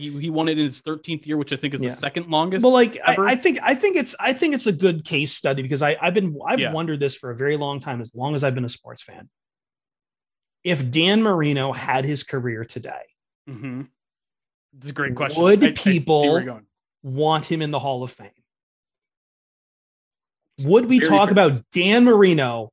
he, 0.00 0.18
he 0.18 0.30
won 0.30 0.48
it 0.48 0.52
in 0.58 0.64
his 0.64 0.80
thirteenth 0.80 1.26
year, 1.26 1.36
which 1.36 1.52
I 1.52 1.56
think 1.56 1.74
is 1.74 1.82
Yeah. 1.82 1.90
the 1.90 1.96
second 1.96 2.28
longest. 2.28 2.64
Well, 2.64 2.72
like 2.72 2.98
I, 3.04 3.12
ever. 3.12 3.26
I 3.28 3.36
think 3.36 3.58
I 3.62 3.74
think 3.74 3.96
it's 3.96 4.14
I 4.18 4.32
think 4.32 4.54
it's 4.54 4.66
a 4.66 4.72
good 4.72 5.04
case 5.04 5.32
study 5.32 5.62
because 5.62 5.82
I, 5.82 5.96
I've 6.00 6.14
been 6.14 6.38
I've 6.46 6.58
Yeah. 6.60 6.72
wondered 6.72 7.00
this 7.00 7.14
for 7.16 7.30
a 7.30 7.36
very 7.36 7.56
long 7.56 7.78
time, 7.80 8.00
as 8.00 8.14
long 8.14 8.34
as 8.34 8.42
I've 8.44 8.54
been 8.54 8.64
a 8.64 8.68
sports 8.70 9.02
fan. 9.02 9.28
If 10.64 10.90
Dan 10.90 11.22
Marino 11.22 11.72
had 11.72 12.04
his 12.04 12.22
career 12.22 12.64
today, 12.64 13.02
Mhm. 13.48 13.88
It's 14.76 14.88
a 14.90 14.92
great 14.92 15.14
question. 15.16 15.42
Would 15.42 15.64
I- 15.64 15.68
I 15.68 15.74
see 15.74 15.98
where 16.00 16.40
people- 16.40 16.60
want 17.02 17.50
him 17.50 17.60
in 17.62 17.70
the 17.70 17.78
Hall 17.78 18.02
of 18.02 18.10
Fame. 18.12 18.30
Would 20.60 20.86
we 20.86 20.98
Very 20.98 21.08
talk 21.08 21.28
fair. 21.28 21.32
about 21.32 21.64
Dan 21.72 22.04
Marino 22.04 22.70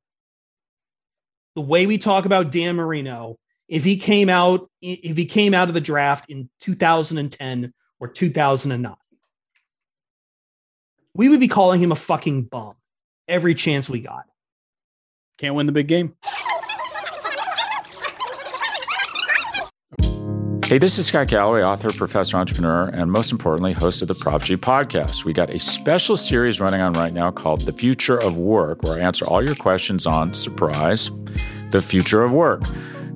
the 1.55 1.61
way 1.61 1.85
we 1.87 1.97
talk 1.97 2.25
about 2.25 2.51
Dan 2.51 2.75
Marino 2.75 3.37
if 3.67 3.83
he 3.83 3.97
came 3.97 4.29
out 4.29 4.69
if 4.81 5.17
he 5.17 5.25
came 5.25 5.53
out 5.53 5.67
of 5.67 5.73
the 5.73 5.81
draft 5.81 6.29
in 6.29 6.49
2010 6.61 7.73
or 7.99 8.07
2009? 8.07 8.95
We 11.13 11.29
would 11.29 11.39
be 11.39 11.47
calling 11.47 11.81
him 11.81 11.91
a 11.91 11.95
fucking 11.95 12.43
bum 12.43 12.75
every 13.27 13.55
chance 13.55 13.89
we 13.89 14.01
got. 14.01 14.25
Can't 15.37 15.55
win 15.55 15.65
the 15.65 15.71
big 15.71 15.87
game. 15.87 16.15
Hey, 20.67 20.79
this 20.79 20.99
is 20.99 21.07
Scott 21.07 21.27
Galloway, 21.27 21.63
author, 21.63 21.93
professor, 21.93 22.35
entrepreneur, 22.35 22.89
and 22.89 23.09
most 23.09 23.31
importantly, 23.31 23.71
host 23.71 24.01
of 24.01 24.09
the 24.09 24.13
Prop 24.13 24.43
G 24.43 24.57
podcast. 24.57 25.23
We 25.23 25.31
got 25.31 25.49
a 25.49 25.59
special 25.59 26.17
series 26.17 26.59
running 26.59 26.81
on 26.81 26.91
right 26.91 27.13
now 27.13 27.31
called 27.31 27.61
The 27.61 27.71
Future 27.71 28.17
of 28.17 28.37
Work, 28.37 28.83
where 28.83 28.99
I 28.99 28.99
answer 28.99 29.25
all 29.25 29.41
your 29.41 29.55
questions 29.55 30.05
on 30.05 30.33
surprise, 30.33 31.09
the 31.71 31.81
future 31.81 32.21
of 32.21 32.33
work. 32.33 32.63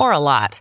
or 0.00 0.12
a 0.12 0.18
lot, 0.18 0.60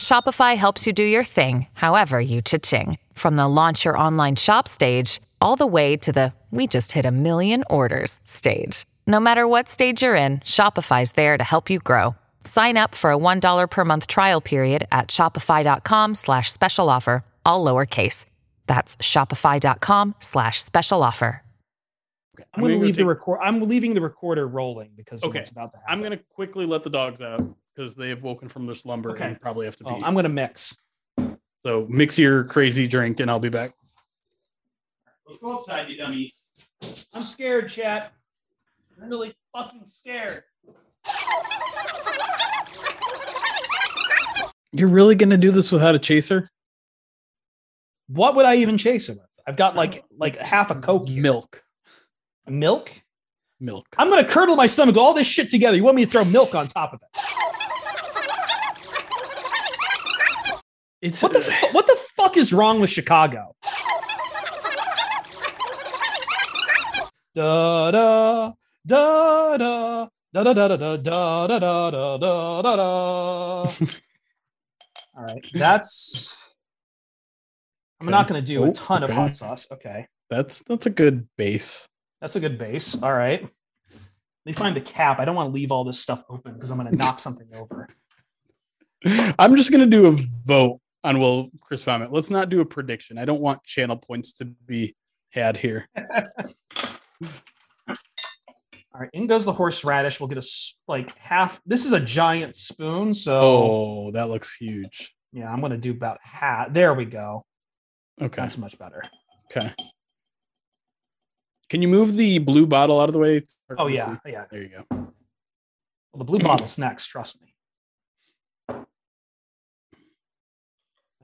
Shopify 0.00 0.56
helps 0.56 0.86
you 0.86 0.92
do 0.92 1.04
your 1.04 1.24
thing, 1.24 1.66
however 1.74 2.20
you 2.20 2.40
cha-ching. 2.42 2.98
From 3.14 3.36
the 3.36 3.46
launch 3.48 3.84
your 3.84 3.98
online 3.98 4.36
shop 4.36 4.66
stage, 4.66 5.20
all 5.40 5.56
the 5.56 5.66
way 5.66 5.96
to 5.98 6.12
the 6.12 6.32
we 6.50 6.66
just 6.66 6.92
hit 6.92 7.04
a 7.04 7.10
million 7.10 7.62
orders 7.70 8.18
stage. 8.24 8.84
No 9.06 9.20
matter 9.20 9.46
what 9.46 9.68
stage 9.68 10.02
you're 10.02 10.16
in, 10.16 10.38
Shopify's 10.40 11.12
there 11.12 11.38
to 11.38 11.44
help 11.44 11.70
you 11.70 11.78
grow. 11.78 12.14
Sign 12.44 12.76
up 12.76 12.94
for 12.94 13.12
a 13.12 13.16
$1 13.18 13.70
per 13.70 13.84
month 13.84 14.06
trial 14.08 14.40
period 14.40 14.86
at 14.90 15.08
shopify.com 15.08 16.14
slash 16.16 16.50
special 16.52 16.88
offer, 16.90 17.24
all 17.46 17.64
lowercase. 17.64 18.24
That's 18.66 18.96
shopify.com 18.98 20.14
slash 20.20 20.62
special 20.62 21.02
offer. 21.02 21.42
I'm 22.54 22.62
going 22.62 22.70
to 22.70 22.74
gonna 22.76 22.86
leave 22.86 22.96
the 22.96 23.02
take- 23.02 23.08
record. 23.08 23.38
I'm 23.42 23.60
leaving 23.60 23.92
the 23.94 24.00
recorder 24.00 24.48
rolling 24.48 24.90
because 24.96 25.22
of 25.22 25.28
Okay. 25.30 25.40
what's 25.40 25.50
about 25.50 25.72
to 25.72 25.76
happen. 25.78 25.92
I'm 25.92 26.02
gonna 26.02 26.20
quickly 26.34 26.64
let 26.66 26.82
the 26.82 26.90
dogs 26.90 27.20
out 27.20 27.42
because 27.80 27.94
they 27.94 28.10
have 28.10 28.22
woken 28.22 28.46
from 28.46 28.66
their 28.66 28.74
slumber 28.74 29.12
Okay. 29.12 29.24
and 29.24 29.40
probably 29.40 29.64
have 29.64 29.76
to 29.76 29.84
Oh, 29.86 29.96
pee. 29.96 30.04
I'm 30.04 30.12
going 30.12 30.24
to 30.24 30.28
mix. 30.28 30.76
so 31.60 31.86
mix 31.88 32.18
your 32.18 32.44
crazy 32.44 32.86
drink 32.86 33.20
and 33.20 33.30
I'll 33.30 33.40
be 33.40 33.48
back. 33.48 33.72
Let's 35.26 35.40
go 35.40 35.54
outside, 35.54 35.88
you 35.88 35.96
dummies. 35.96 36.48
I'm 37.14 37.22
scared, 37.22 37.70
chat. 37.70 38.12
I'm 39.00 39.08
really 39.08 39.32
fucking 39.56 39.86
scared. 39.86 40.42
You're 44.72 44.88
really 44.88 45.14
gonna 45.14 45.36
do 45.38 45.50
this 45.50 45.72
without 45.72 45.94
a 45.94 45.98
chaser? 45.98 46.48
What 48.08 48.36
would 48.36 48.44
I 48.44 48.56
even 48.56 48.76
chase 48.78 49.08
him 49.08 49.16
with? 49.16 49.26
I've 49.46 49.56
got 49.56 49.74
like 49.74 50.04
like 50.16 50.36
half 50.36 50.70
a 50.70 50.74
coke 50.76 51.08
here. 51.08 51.22
Milk. 51.22 51.64
milk. 52.46 52.92
Milk. 53.58 53.86
I'm 53.98 54.10
gonna 54.10 54.24
curdle 54.28 54.56
my 54.56 54.66
stomach 54.66 54.96
all 54.96 55.12
this 55.14 55.26
shit 55.26 55.50
together. 55.50 55.76
You 55.76 55.84
want 55.84 55.96
me 55.96 56.04
to 56.04 56.10
throw 56.10 56.24
milk 56.24 56.54
on 56.54 56.68
top 56.68 56.92
of 56.92 57.00
it? 57.02 57.20
It's 61.02 61.22
What 61.22 61.32
the 61.32 61.38
uh, 61.38 61.42
fu- 61.42 61.66
what 61.74 61.86
the 61.86 61.96
fuck 62.16 62.36
is 62.36 62.52
wrong 62.52 62.80
with 62.80 62.90
Chicago? 62.90 63.54
Da 67.34 67.90
da 67.90 68.52
da 68.86 69.56
da 69.56 69.56
da 70.32 70.52
da 70.52 70.52
da 70.52 70.68
da 70.68 70.76
da 70.76 70.96
da 70.96 71.48
da 71.48 71.58
da 71.58 71.90
da 71.90 72.16
da 72.18 72.62
da 72.62 72.76
da. 72.76 72.82
All 75.16 75.24
right, 75.24 75.46
that's. 75.54 76.36
I'm 78.00 78.08
Okay. 78.08 78.12
not 78.12 78.28
going 78.28 78.42
to 78.42 78.46
do 78.46 78.64
a 78.64 78.68
Oh, 78.68 78.72
ton 78.72 79.02
of 79.02 79.10
hot 79.10 79.34
sauce. 79.34 79.66
Okay, 79.70 80.06
that's 80.30 80.62
that's 80.62 80.86
a 80.86 80.90
good 80.90 81.28
base. 81.36 81.86
that's 82.20 82.36
a 82.36 82.40
good 82.40 82.58
base. 82.58 83.00
All 83.02 83.12
right, 83.12 83.42
let 83.42 83.50
me 84.46 84.52
find 84.52 84.76
the 84.76 84.80
cap. 84.80 85.18
I 85.18 85.24
don't 85.24 85.34
want 85.36 85.48
to 85.48 85.52
leave 85.54 85.70
all 85.72 85.84
this 85.84 86.00
stuff 86.00 86.22
open 86.28 86.54
because 86.54 86.70
I'm 86.70 86.78
going 86.78 86.90
to 86.90 86.96
knock 86.98 87.20
something 87.26 87.48
over. 87.54 87.88
I'm 89.38 89.56
just 89.56 89.70
gonna 89.70 89.86
do 89.86 90.06
a 90.06 90.12
vote 90.44 90.80
on 91.04 91.18
will 91.18 91.50
Chris 91.62 91.82
Vomit. 91.84 92.12
Let's 92.12 92.30
not 92.30 92.48
do 92.48 92.60
a 92.60 92.64
prediction. 92.64 93.18
I 93.18 93.24
don't 93.24 93.40
want 93.40 93.64
channel 93.64 93.96
points 93.96 94.32
to 94.34 94.44
be 94.44 94.94
had 95.30 95.56
here. 95.56 95.88
All 98.92 99.00
right, 99.00 99.10
in 99.12 99.26
goes 99.28 99.44
the 99.44 99.52
horseradish. 99.52 100.18
We'll 100.18 100.28
get 100.28 100.38
a 100.38 100.46
like 100.88 101.16
half. 101.16 101.60
This 101.64 101.86
is 101.86 101.92
a 101.92 102.00
giant 102.00 102.56
spoon, 102.56 103.14
so 103.14 103.40
Oh, 103.40 104.10
that 104.12 104.28
looks 104.28 104.54
huge. 104.54 105.14
yeah, 105.32 105.50
I'm 105.50 105.60
gonna 105.60 105.76
do 105.78 105.92
about 105.92 106.18
half. 106.22 106.72
There 106.72 106.92
we 106.92 107.04
go. 107.04 107.44
Okay. 108.20 108.42
That's 108.42 108.58
much 108.58 108.76
better. 108.78 109.02
Okay. 109.50 109.72
Can 111.68 111.82
you 111.82 111.88
move 111.88 112.16
the 112.16 112.38
blue 112.38 112.66
bottle 112.66 113.00
out 113.00 113.08
of 113.08 113.12
the 113.12 113.20
way? 113.20 113.42
Oh 113.78 113.86
yeah, 113.86 114.16
see. 114.24 114.32
yeah. 114.32 114.44
There 114.50 114.62
you 114.62 114.68
go. 114.70 114.84
Well, 114.90 116.18
the 116.18 116.24
blue 116.24 116.40
bottle's 116.40 116.76
next. 116.76 117.06
Trust 117.06 117.40
me. 117.40 117.49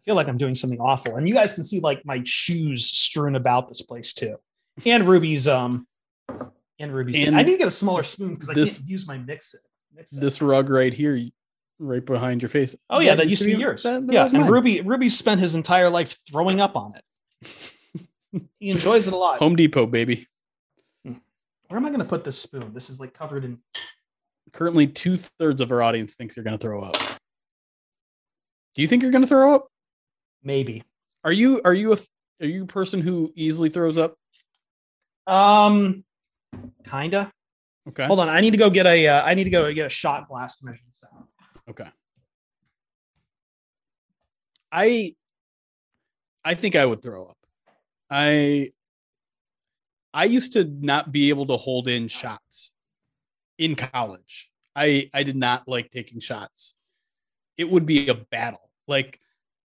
Feel 0.06 0.14
like 0.14 0.28
I'm 0.28 0.38
doing 0.38 0.54
something 0.54 0.80
awful, 0.80 1.16
and 1.16 1.28
you 1.28 1.34
guys 1.34 1.52
can 1.52 1.64
see 1.64 1.80
like 1.80 2.06
my 2.06 2.22
shoes 2.24 2.86
strewn 2.86 3.34
about 3.36 3.68
this 3.68 3.82
place 3.82 4.14
too, 4.14 4.36
and 4.86 5.06
Ruby's 5.06 5.46
um, 5.46 5.86
and 6.78 6.94
Ruby's. 6.94 7.26
And 7.26 7.36
I 7.36 7.42
need 7.42 7.52
to 7.52 7.58
get 7.58 7.66
a 7.66 7.70
smaller 7.72 8.02
spoon 8.02 8.34
because 8.34 8.48
I 8.48 8.54
can't 8.54 8.82
use 8.86 9.06
my 9.06 9.18
mix 9.18 9.52
it. 9.54 9.60
This 10.12 10.40
rug 10.40 10.70
right 10.70 10.92
here, 10.92 11.28
right 11.78 12.04
behind 12.04 12.40
your 12.40 12.48
face. 12.48 12.76
Oh 12.88 13.00
yeah, 13.00 13.14
that 13.16 13.28
used 13.28 13.42
to 13.42 13.48
be 13.48 13.54
be 13.56 13.60
yours. 13.60 13.82
that- 13.82 14.06
that 14.06 14.12
yeah, 14.12 14.26
and. 14.26 14.48
Ruby 14.48 14.80
Ruby 14.80 15.08
spent 15.08 15.40
his 15.40 15.54
entire 15.54 15.90
life 15.90 16.16
throwing 16.30 16.60
up 16.60 16.76
on 16.76 16.94
it. 16.94 18.42
he 18.60 18.70
enjoys 18.70 19.08
it 19.08 19.12
a 19.12 19.16
lot. 19.16 19.38
Home 19.40 19.56
Depot, 19.56 19.86
baby. 19.86 20.26
Where 21.68 21.78
am 21.78 21.84
I 21.84 21.88
going 21.88 21.98
to 21.98 22.04
put 22.06 22.22
this 22.24 22.38
spoon? 22.38 22.72
This 22.72 22.90
is 22.90 23.00
like 23.00 23.12
covered 23.12 23.44
in. 23.44 23.58
Currently, 24.52 24.86
two 24.86 25.16
thirds 25.16 25.60
of 25.60 25.72
our 25.72 25.82
audience 25.82 26.14
thinks 26.14 26.36
you're 26.36 26.44
going 26.44 26.56
to 26.56 26.62
throw 26.62 26.80
up. 26.80 26.96
Do 28.74 28.82
you 28.82 28.88
think 28.88 29.02
you're 29.02 29.10
going 29.10 29.22
to 29.24 29.28
throw 29.28 29.56
up? 29.56 29.68
Maybe. 30.46 30.84
Are 31.24 31.32
you 31.32 31.60
are 31.64 31.74
you 31.74 31.92
a 31.92 31.98
are 32.40 32.46
you 32.46 32.62
a 32.62 32.66
person 32.68 33.00
who 33.00 33.32
easily 33.34 33.68
throws 33.68 33.98
up? 33.98 34.14
Um, 35.26 36.04
kinda. 36.88 37.32
Okay. 37.88 38.06
Hold 38.06 38.20
on, 38.20 38.28
I 38.28 38.40
need 38.40 38.52
to 38.52 38.56
go 38.56 38.70
get 38.70 38.86
a. 38.86 39.08
Uh, 39.08 39.24
I 39.24 39.34
need 39.34 39.44
to 39.44 39.50
go 39.50 39.72
get 39.72 39.86
a 39.86 39.90
shot 39.90 40.28
glass 40.28 40.58
to 40.58 40.66
measure 40.66 40.82
this 40.88 41.02
out. 41.02 41.26
Okay. 41.68 41.90
I 44.70 45.16
I 46.44 46.54
think 46.54 46.76
I 46.76 46.86
would 46.86 47.02
throw 47.02 47.26
up. 47.26 47.38
I 48.08 48.70
I 50.14 50.26
used 50.26 50.52
to 50.52 50.62
not 50.64 51.10
be 51.10 51.30
able 51.30 51.46
to 51.46 51.56
hold 51.56 51.88
in 51.88 52.06
shots 52.06 52.72
in 53.58 53.74
college. 53.74 54.48
I 54.76 55.10
I 55.12 55.24
did 55.24 55.36
not 55.36 55.66
like 55.66 55.90
taking 55.90 56.20
shots. 56.20 56.76
It 57.58 57.68
would 57.68 57.84
be 57.84 58.08
a 58.08 58.14
battle. 58.14 58.70
Like 58.86 59.18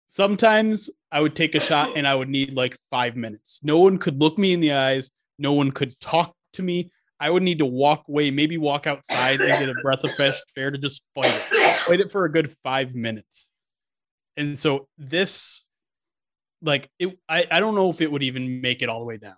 sometimes 0.08 0.90
I 1.12 1.22
would 1.22 1.36
take 1.36 1.56
a 1.56 1.60
shot 1.60 1.92
and 1.96 2.08
I 2.08 2.16
would 2.16 2.30
need 2.30 2.54
like 2.54 2.78
5 2.92 3.16
minutes. 3.16 3.60
No 3.64 3.80
one 3.80 3.98
could 3.98 4.20
look 4.20 4.38
me 4.38 4.54
in 4.54 4.60
the 4.60 4.74
eyes, 4.74 5.12
no 5.38 5.54
one 5.54 5.72
could 5.72 6.00
talk 6.00 6.34
to 6.54 6.64
me. 6.64 6.92
I 7.20 7.32
would 7.32 7.42
need 7.42 7.58
to 7.60 7.66
walk 7.66 8.06
away, 8.08 8.30
maybe 8.30 8.60
walk 8.60 8.86
outside 8.86 9.42
and 9.42 9.50
get 9.50 9.70
a 9.70 9.82
breath 9.82 10.04
of 10.04 10.14
fresh 10.14 10.40
air 10.56 10.70
to 10.70 10.78
just 10.78 11.04
fight 11.16 11.26
it 11.34 11.58
Fight 11.88 12.02
it 12.02 12.12
for 12.12 12.26
a 12.26 12.32
good 12.32 12.54
five 12.64 12.94
minutes. 12.94 13.50
And 14.36 14.60
so 14.60 14.90
this, 14.98 15.64
like, 16.62 16.90
it, 17.00 17.18
I, 17.30 17.46
I 17.50 17.60
don't 17.62 17.76
know 17.76 17.90
if 17.90 18.02
it 18.02 18.12
would 18.12 18.24
even 18.24 18.60
make 18.60 18.82
it 18.82 18.90
all 18.90 19.00
the 19.00 19.06
way 19.06 19.18
down. 19.18 19.38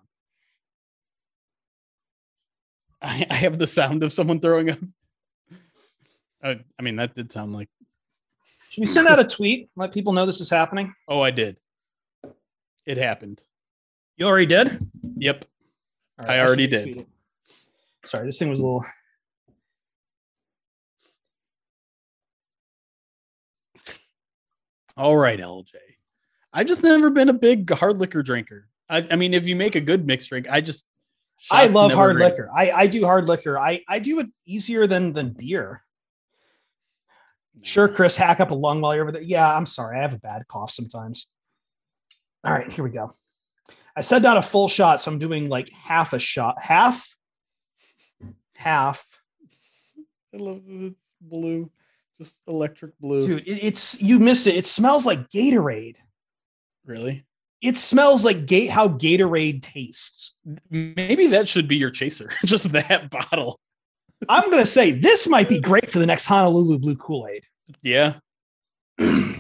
I, 3.02 3.26
I 3.30 3.36
have 3.36 3.60
the 3.60 3.68
sound 3.68 4.02
of 4.04 4.12
someone 4.12 4.40
throwing 4.40 4.72
up. 4.72 4.80
Uh, 6.42 6.56
I 6.80 6.84
mean, 6.84 6.96
that 6.96 7.14
did 7.14 7.34
sound 7.34 7.52
like, 7.52 7.68
Should 8.70 8.82
we 8.82 8.86
send 8.86 9.08
out 9.08 9.20
a 9.20 9.24
tweet? 9.24 9.70
Let 9.76 9.92
people 9.92 10.14
know 10.14 10.26
this 10.26 10.42
is 10.42 10.50
happening. 10.50 10.94
oh, 11.08 11.22
I 11.22 11.32
did. 11.32 11.58
It 12.86 12.98
happened. 12.98 13.42
You 14.16 14.28
already 14.28 14.46
did. 14.46 14.80
Yep. 15.18 15.46
All 16.20 16.30
I 16.30 16.40
already 16.40 16.68
did. 16.68 16.98
it. 16.98 17.08
Sorry, 18.06 18.26
this 18.26 18.38
thing 18.38 18.50
was 18.50 18.60
a 18.60 18.64
little. 18.64 18.86
All 24.98 25.16
right, 25.16 25.40
LJ. 25.40 25.74
I've 26.52 26.68
just 26.68 26.84
never 26.84 27.10
been 27.10 27.30
a 27.30 27.34
big 27.34 27.70
hard 27.72 28.00
liquor 28.00 28.22
drinker. 28.22 28.68
I, 28.90 29.08
I 29.12 29.16
mean, 29.16 29.34
if 29.34 29.48
you 29.48 29.56
make 29.56 29.76
a 29.76 29.82
good 29.82 30.06
mixed 30.06 30.30
drink, 30.30 30.48
I 30.50 30.62
just. 30.62 30.86
I 31.52 31.68
love 31.68 31.94
hard 31.94 32.18
great. 32.18 32.32
liquor. 32.32 32.50
I 32.54 32.72
I 32.72 32.88
do 32.88 33.06
hard 33.06 33.28
liquor. 33.28 33.58
I 33.58 33.82
I 33.88 34.00
do 34.00 34.20
it 34.20 34.28
easier 34.46 34.88
than 34.88 35.14
than 35.14 35.30
beer. 35.30 35.84
Sure, 37.62 37.88
Chris, 37.88 38.16
hack 38.16 38.40
up 38.40 38.52
a 38.52 38.56
lung 38.56 38.82
while 38.82 38.96
you're 38.96 39.04
over 39.04 39.12
there. 39.12 39.22
Yeah, 39.22 39.54
I'm 39.54 39.66
sorry. 39.66 39.98
I 39.98 40.02
have 40.02 40.14
a 40.14 40.20
bad 40.20 40.48
cough 40.48 40.72
sometimes. 40.72 41.28
All 42.44 42.54
right, 42.54 42.72
here 42.72 42.84
we 42.84 42.90
go. 42.90 43.16
I 43.96 44.02
said 44.02 44.24
down 44.24 44.38
a 44.38 44.42
full 44.42 44.68
shot, 44.68 45.02
so 45.02 45.12
I'm 45.12 45.20
doing 45.20 45.50
like 45.50 45.70
half 45.70 46.14
a 46.14 46.20
shot. 46.20 46.62
Half, 46.62 47.14
half. 48.56 49.06
I 50.34 50.38
love 50.38 50.62
it's 50.68 50.96
blue, 51.20 51.70
just 52.18 52.38
electric 52.48 52.98
blue. 53.00 53.28
Dude, 53.28 53.48
it, 53.48 53.64
it's 53.64 54.02
you 54.02 54.20
missed 54.20 54.48
it. 54.48 54.56
It 54.56 54.66
smells 54.66 55.06
like 55.06 55.30
Gatorade. 55.30 55.96
Really? 56.86 57.26
It 57.62 57.76
smells 57.76 58.24
like 58.24 58.46
gate 58.46 58.70
how 58.70 58.88
Gatorade 58.88 59.62
tastes. 59.62 60.36
Maybe 60.70 61.28
that 61.28 61.50
should 61.50 61.68
be 61.68 61.76
your 61.76 61.92
chaser. 61.92 62.30
just 62.46 62.72
that 62.72 63.10
bottle. 63.10 63.60
I'm 64.28 64.50
gonna 64.50 64.66
say 64.66 64.92
this 64.92 65.28
might 65.28 65.48
be 65.48 65.60
great 65.60 65.90
for 65.90 66.00
the 66.00 66.06
next 66.06 66.26
Honolulu 66.26 66.80
Blue 66.80 66.96
Kool-Aid. 66.96 67.44
Yeah. 67.82 68.16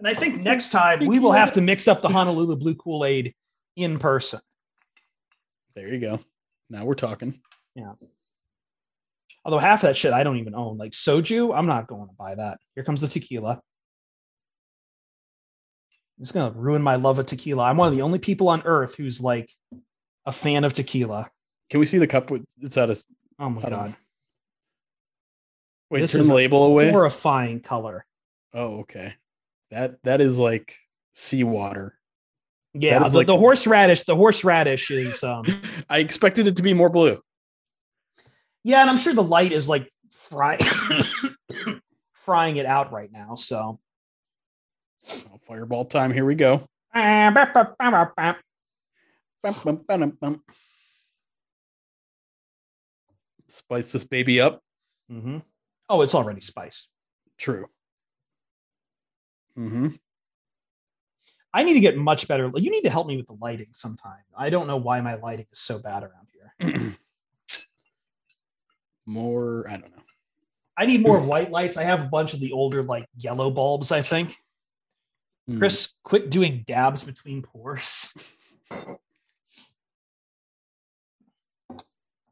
And 0.00 0.08
I 0.08 0.14
think 0.14 0.40
next 0.40 0.70
time 0.70 1.04
we 1.06 1.18
will 1.18 1.32
have 1.32 1.52
to 1.52 1.60
mix 1.60 1.86
up 1.86 2.00
the 2.00 2.08
Honolulu 2.08 2.56
Blue 2.56 2.74
Kool-Aid 2.74 3.34
in 3.76 3.98
person. 3.98 4.40
There 5.74 5.88
you 5.88 6.00
go. 6.00 6.20
Now 6.70 6.86
we're 6.86 6.94
talking. 6.94 7.38
Yeah. 7.74 7.92
Although 9.44 9.58
half 9.58 9.82
of 9.82 9.88
that 9.88 9.98
shit 9.98 10.14
I 10.14 10.24
don't 10.24 10.38
even 10.38 10.54
own. 10.54 10.78
Like 10.78 10.92
soju, 10.92 11.54
I'm 11.54 11.66
not 11.66 11.86
going 11.86 12.08
to 12.08 12.14
buy 12.14 12.34
that. 12.34 12.58
Here 12.74 12.82
comes 12.82 13.02
the 13.02 13.08
tequila. 13.08 13.60
It's 16.18 16.32
gonna 16.32 16.52
ruin 16.54 16.82
my 16.82 16.96
love 16.96 17.18
of 17.18 17.26
tequila. 17.26 17.64
I'm 17.64 17.76
one 17.76 17.88
of 17.88 17.94
the 17.94 18.02
only 18.02 18.18
people 18.18 18.48
on 18.48 18.62
earth 18.64 18.94
who's 18.94 19.20
like 19.20 19.50
a 20.26 20.32
fan 20.32 20.64
of 20.64 20.72
tequila. 20.72 21.30
Can 21.70 21.80
we 21.80 21.86
see 21.86 21.98
the 21.98 22.06
cup 22.06 22.30
with 22.30 22.44
it's 22.60 22.76
out 22.76 22.90
of 22.90 23.02
Oh 23.40 23.48
my 23.50 23.62
god. 23.62 23.96
wait, 25.90 26.00
This 26.00 26.12
turn 26.12 26.20
is 26.20 26.28
the 26.28 26.34
label 26.34 26.64
away. 26.64 26.90
Horrifying 26.90 27.60
color. 27.60 28.04
Oh, 28.52 28.80
okay. 28.80 29.14
That 29.70 29.96
that 30.04 30.20
is 30.20 30.38
like 30.38 30.76
seawater. 31.14 31.96
Yeah, 32.74 33.00
the, 33.08 33.16
like- 33.16 33.26
the 33.26 33.36
horseradish, 33.36 34.04
the 34.04 34.14
horseradish 34.14 34.90
is 34.90 35.24
um 35.24 35.44
I 35.88 35.98
expected 35.98 36.46
it 36.48 36.56
to 36.58 36.62
be 36.62 36.74
more 36.74 36.90
blue. 36.90 37.20
yeah, 38.62 38.80
and 38.82 38.90
I'm 38.90 38.98
sure 38.98 39.14
the 39.14 39.22
light 39.22 39.52
is 39.52 39.68
like 39.68 39.90
fry 40.12 40.58
frying 42.12 42.56
it 42.56 42.66
out 42.66 42.92
right 42.92 43.10
now. 43.10 43.34
So 43.34 43.80
Oh, 45.08 45.40
fireball 45.48 45.86
time. 45.86 46.12
Here 46.12 46.26
we 46.26 46.34
go. 46.34 46.68
Spice 53.50 53.92
this 53.92 54.04
baby 54.04 54.40
up. 54.40 54.62
Mm-hmm. 55.10 55.38
Oh, 55.88 56.02
it's 56.02 56.14
already 56.14 56.40
spiced. 56.40 56.88
True. 57.36 57.66
Mm-hmm. 59.58 59.88
I 61.52 61.64
need 61.64 61.74
to 61.74 61.80
get 61.80 61.96
much 61.96 62.28
better. 62.28 62.50
You 62.54 62.70
need 62.70 62.82
to 62.82 62.90
help 62.90 63.06
me 63.06 63.16
with 63.16 63.26
the 63.26 63.36
lighting 63.40 63.70
sometime. 63.72 64.22
I 64.36 64.50
don't 64.50 64.68
know 64.68 64.76
why 64.76 65.00
my 65.00 65.14
lighting 65.16 65.46
is 65.52 65.58
so 65.58 65.80
bad 65.80 66.04
around 66.04 66.28
here. 66.32 66.96
more. 69.06 69.68
I 69.68 69.72
don't 69.72 69.90
know. 69.90 70.02
I 70.76 70.86
need 70.86 71.02
more 71.02 71.20
white 71.20 71.50
lights. 71.50 71.76
I 71.76 71.82
have 71.82 72.00
a 72.00 72.08
bunch 72.08 72.34
of 72.34 72.40
the 72.40 72.52
older 72.52 72.82
like 72.82 73.06
yellow 73.16 73.50
bulbs, 73.50 73.90
I 73.90 74.02
think. 74.02 74.36
Hmm. 75.46 75.58
Chris, 75.58 75.92
quit 76.04 76.30
doing 76.30 76.62
dabs 76.66 77.04
between 77.04 77.42
pores. 77.42 78.14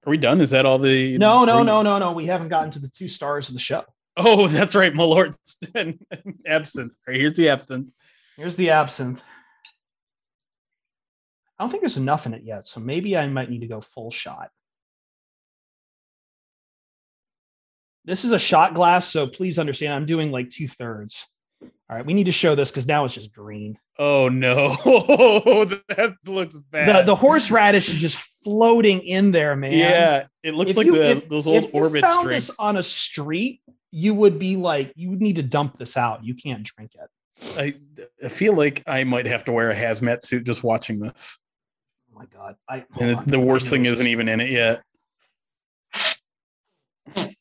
Are 0.08 0.10
we 0.10 0.16
done? 0.16 0.40
Is 0.40 0.48
that 0.50 0.64
all 0.64 0.78
the? 0.78 1.18
No, 1.18 1.44
no, 1.44 1.62
no, 1.62 1.82
no, 1.82 1.98
no. 1.98 2.12
We 2.12 2.24
haven't 2.24 2.48
gotten 2.48 2.70
to 2.70 2.78
the 2.78 2.88
two 2.88 3.08
stars 3.08 3.48
of 3.48 3.54
the 3.54 3.60
show. 3.60 3.84
Oh, 4.16 4.48
that's 4.48 4.74
right. 4.74 4.94
Malort's 4.94 5.58
and 5.74 5.98
absinthe. 6.46 6.94
Right, 7.06 7.18
here's 7.18 7.34
the 7.34 7.50
absinthe. 7.50 7.92
Here's 8.38 8.56
the 8.56 8.70
absinthe. 8.70 9.22
I 11.58 11.62
don't 11.62 11.68
think 11.68 11.82
there's 11.82 11.98
enough 11.98 12.24
in 12.24 12.32
it 12.32 12.42
yet, 12.42 12.66
so 12.66 12.80
maybe 12.80 13.18
I 13.18 13.26
might 13.26 13.50
need 13.50 13.60
to 13.60 13.66
go 13.66 13.82
full 13.82 14.10
shot. 14.10 14.48
This 18.06 18.24
is 18.24 18.32
a 18.32 18.38
shot 18.38 18.72
glass, 18.72 19.06
so 19.06 19.26
please 19.26 19.58
understand 19.58 19.92
I'm 19.92 20.06
doing 20.06 20.32
like 20.32 20.48
two 20.48 20.68
thirds. 20.68 21.26
All 21.60 21.96
right, 21.96 22.06
we 22.06 22.14
need 22.14 22.24
to 22.24 22.32
show 22.32 22.54
this 22.54 22.70
because 22.70 22.86
now 22.86 23.04
it's 23.04 23.12
just 23.14 23.34
green. 23.34 23.78
Oh 23.98 24.30
no, 24.30 24.68
that 25.88 26.16
looks 26.24 26.54
The, 26.54 26.60
bad. 26.60 27.04
the 27.04 27.14
horseradish 27.16 27.90
is 27.90 27.96
just 27.98 28.16
floating 28.48 29.00
in 29.00 29.30
there, 29.32 29.54
man. 29.56 29.72
yeah, 29.72 30.26
it 30.42 30.54
looks 30.54 30.70
If 30.70 30.76
like 30.78 30.86
you- 30.86 30.96
the, 30.96 31.10
if- 31.10 31.28
those 31.28 31.46
old 31.46 31.64
if 31.64 31.74
you 31.74 31.80
orbit 31.80 32.00
found 32.02 32.26
drinks. 32.26 32.48
this 32.48 32.56
on 32.58 32.76
a 32.76 32.82
street, 32.82 33.60
you 33.90 34.14
would 34.14 34.38
be 34.38 34.56
like, 34.56 34.92
you 34.96 35.10
would 35.10 35.20
need 35.20 35.36
to 35.36 35.42
dump 35.42 35.76
this 35.78 35.96
out. 35.96 36.24
You 36.24 36.34
can't 36.34 36.62
drink 36.62 36.92
it. 36.94 37.10
I, 37.56 37.74
I 38.24 38.28
feel 38.28 38.54
like 38.54 38.82
I 38.86 39.04
might 39.04 39.26
have 39.26 39.44
to 39.44 39.52
wear 39.52 39.70
a 39.70 39.76
hazmat 39.76 40.24
suit 40.24 40.44
just 40.44 40.64
watching 40.64 40.98
this. 40.98 41.38
Oh 42.12 42.18
my 42.18 42.26
god! 42.26 42.56
I 42.68 42.84
And 42.98 43.10
it's, 43.10 43.22
the 43.22 43.38
worst 43.38 43.68
thing 43.70 43.86
isn't 43.86 44.06
even 44.06 44.28
in 44.28 44.40
it 44.40 44.50
yet. 44.50 44.82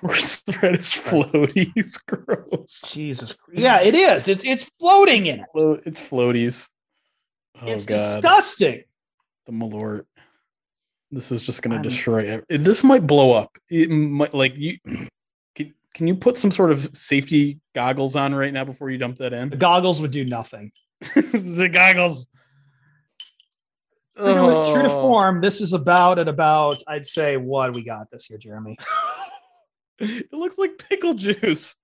Horseradish 0.00 1.00
floaties, 1.00 1.98
gross. 2.06 2.82
Jesus. 2.88 3.34
Christ. 3.34 3.60
Yeah, 3.60 3.80
it 3.82 3.94
is. 3.94 4.28
It's 4.28 4.44
it's 4.44 4.64
floating 4.78 5.26
in 5.26 5.40
it. 5.40 5.46
It's 5.84 6.00
floaties. 6.00 6.68
Oh 7.60 7.66
it's 7.66 7.84
god, 7.86 7.96
disgusting. 7.96 8.82
The 9.46 9.52
malort. 9.52 10.04
This 11.10 11.32
is 11.32 11.42
just 11.42 11.62
gonna 11.62 11.76
I'm- 11.76 11.82
destroy 11.82 12.22
it. 12.22 12.44
It- 12.48 12.64
This 12.64 12.84
might 12.84 13.06
blow 13.06 13.32
up. 13.32 13.56
It 13.68 13.90
might 13.90 14.34
like 14.34 14.54
you. 14.56 14.78
Can, 15.56 15.74
can 15.92 16.06
you 16.06 16.14
put 16.14 16.38
some 16.38 16.52
sort 16.52 16.70
of 16.70 16.88
safety 16.96 17.58
goggles 17.74 18.14
on 18.14 18.32
right 18.32 18.52
now 18.52 18.64
before 18.64 18.90
you 18.90 18.98
dump 18.98 19.16
that 19.16 19.32
in? 19.32 19.50
The 19.50 19.56
goggles 19.56 20.00
would 20.00 20.12
do 20.12 20.24
nothing. 20.24 20.70
the 21.14 21.68
goggles. 21.70 22.28
True 24.16 24.26
to, 24.34 24.70
true 24.72 24.82
to 24.82 24.88
Oh. 24.92 25.00
form, 25.02 25.40
this 25.40 25.60
is 25.60 25.72
about 25.72 26.18
at 26.18 26.28
about 26.28 26.82
I'd 26.86 27.06
say 27.06 27.36
what 27.36 27.72
we 27.74 27.82
got 27.82 28.10
this 28.10 28.28
year, 28.30 28.38
Jeremy. 28.38 28.76
it 29.98 30.32
looks 30.32 30.58
like 30.58 30.78
pickle 30.78 31.14
juice. 31.14 31.74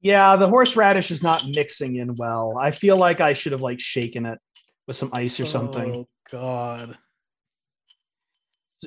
Yeah, 0.00 0.36
the 0.36 0.48
horseradish 0.48 1.10
is 1.10 1.22
not 1.22 1.44
mixing 1.54 1.96
in 1.96 2.14
well. 2.18 2.56
I 2.58 2.70
feel 2.72 2.96
like 2.96 3.20
I 3.20 3.32
should 3.34 3.52
have 3.52 3.62
like 3.62 3.80
shaken 3.80 4.26
it 4.26 4.38
with 4.86 4.96
some 4.96 5.10
ice 5.12 5.40
or 5.40 5.46
something. 5.46 5.94
Oh 5.94 6.08
God. 6.30 6.98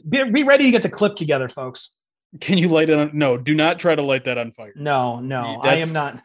Be, 0.07 0.23
be 0.25 0.43
ready 0.43 0.65
to 0.65 0.71
get 0.71 0.83
the 0.83 0.89
clip 0.89 1.15
together, 1.15 1.49
folks. 1.49 1.91
Can 2.39 2.57
you 2.57 2.67
light 2.67 2.89
it 2.89 2.97
on? 2.97 3.11
No, 3.13 3.37
do 3.37 3.55
not 3.55 3.79
try 3.79 3.95
to 3.95 4.01
light 4.01 4.23
that 4.25 4.37
on 4.37 4.51
fire. 4.51 4.73
No, 4.75 5.19
no, 5.19 5.59
I 5.63 5.75
am 5.75 5.91
not. 5.91 6.21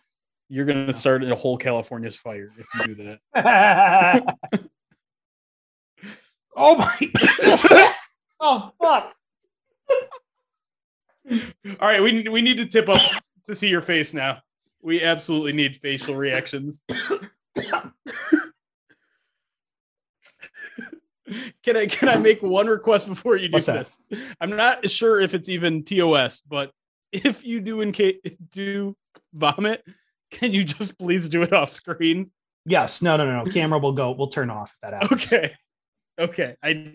You're 0.50 0.66
gonna 0.66 0.92
start 0.92 1.24
a 1.24 1.34
whole 1.34 1.56
California's 1.56 2.16
fire 2.16 2.50
if 2.58 2.66
you 2.74 2.94
do 2.94 3.18
that. 3.34 4.36
oh 6.56 6.76
my! 6.76 7.94
oh 8.40 8.70
fuck! 8.80 9.14
All 11.80 11.88
right, 11.88 12.02
we 12.02 12.28
we 12.28 12.42
need 12.42 12.58
to 12.58 12.66
tip 12.66 12.90
up 12.90 13.00
to 13.46 13.54
see 13.54 13.68
your 13.68 13.80
face 13.80 14.12
now. 14.12 14.42
We 14.82 15.02
absolutely 15.02 15.54
need 15.54 15.78
facial 15.78 16.14
reactions. 16.14 16.82
can 21.62 21.76
I 21.76 21.86
can 21.86 22.08
I 22.08 22.16
make 22.16 22.42
one 22.42 22.66
request 22.66 23.06
before 23.06 23.36
you 23.36 23.48
do 23.48 23.52
What's 23.52 23.66
that? 23.66 23.90
this? 24.10 24.20
I'm 24.40 24.56
not 24.56 24.90
sure 24.90 25.20
if 25.20 25.34
it's 25.34 25.48
even 25.48 25.84
TOS, 25.84 26.42
but 26.42 26.70
if 27.12 27.44
you 27.44 27.60
do 27.60 27.80
in 27.80 27.92
case 27.92 28.16
do 28.52 28.96
vomit, 29.32 29.84
can 30.30 30.52
you 30.52 30.64
just 30.64 30.98
please 30.98 31.28
do 31.28 31.42
it 31.42 31.52
off 31.52 31.72
screen? 31.72 32.30
Yes, 32.66 33.02
no, 33.02 33.16
no, 33.16 33.26
no, 33.26 33.44
no. 33.44 33.50
Camera 33.50 33.78
will 33.78 33.92
go. 33.92 34.12
We'll 34.12 34.28
turn 34.28 34.50
off 34.50 34.74
that 34.82 34.94
happens. 34.94 35.24
Okay. 35.24 35.54
Okay. 36.18 36.56
I 36.62 36.92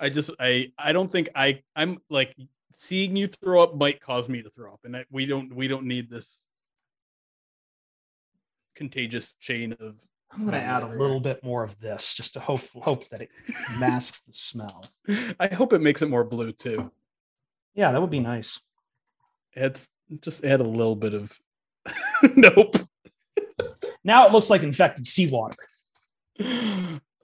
I 0.00 0.08
just 0.08 0.30
I 0.38 0.72
I 0.78 0.92
don't 0.92 1.10
think 1.10 1.28
I 1.34 1.62
I'm 1.74 1.98
like 2.10 2.34
seeing 2.72 3.16
you 3.16 3.26
throw 3.26 3.62
up 3.62 3.74
might 3.74 4.00
cause 4.00 4.28
me 4.28 4.42
to 4.42 4.50
throw 4.50 4.72
up 4.72 4.80
and 4.84 4.96
I, 4.96 5.04
we 5.10 5.26
don't 5.26 5.54
we 5.54 5.66
don't 5.66 5.86
need 5.86 6.08
this 6.08 6.40
contagious 8.76 9.34
chain 9.40 9.72
of 9.80 9.96
I'm 10.30 10.44
gonna 10.44 10.58
add 10.58 10.82
a 10.82 10.88
little 10.88 11.20
bit 11.20 11.42
more 11.42 11.64
of 11.64 11.78
this 11.80 12.14
just 12.14 12.34
to 12.34 12.40
hope 12.40 12.60
hope 12.74 13.08
that 13.08 13.22
it 13.22 13.30
masks 13.78 14.20
the 14.20 14.32
smell. 14.32 14.86
I 15.40 15.52
hope 15.52 15.72
it 15.72 15.80
makes 15.80 16.02
it 16.02 16.10
more 16.10 16.24
blue 16.24 16.52
too. 16.52 16.90
Yeah, 17.74 17.92
that 17.92 18.00
would 18.00 18.10
be 18.10 18.20
nice. 18.20 18.60
It's 19.54 19.90
just 20.20 20.44
add 20.44 20.60
a 20.60 20.64
little 20.64 20.96
bit 20.96 21.14
of 21.14 21.36
nope. 22.36 22.76
Now 24.04 24.26
it 24.26 24.32
looks 24.32 24.50
like 24.50 24.62
infected 24.62 25.06
seawater. 25.06 25.56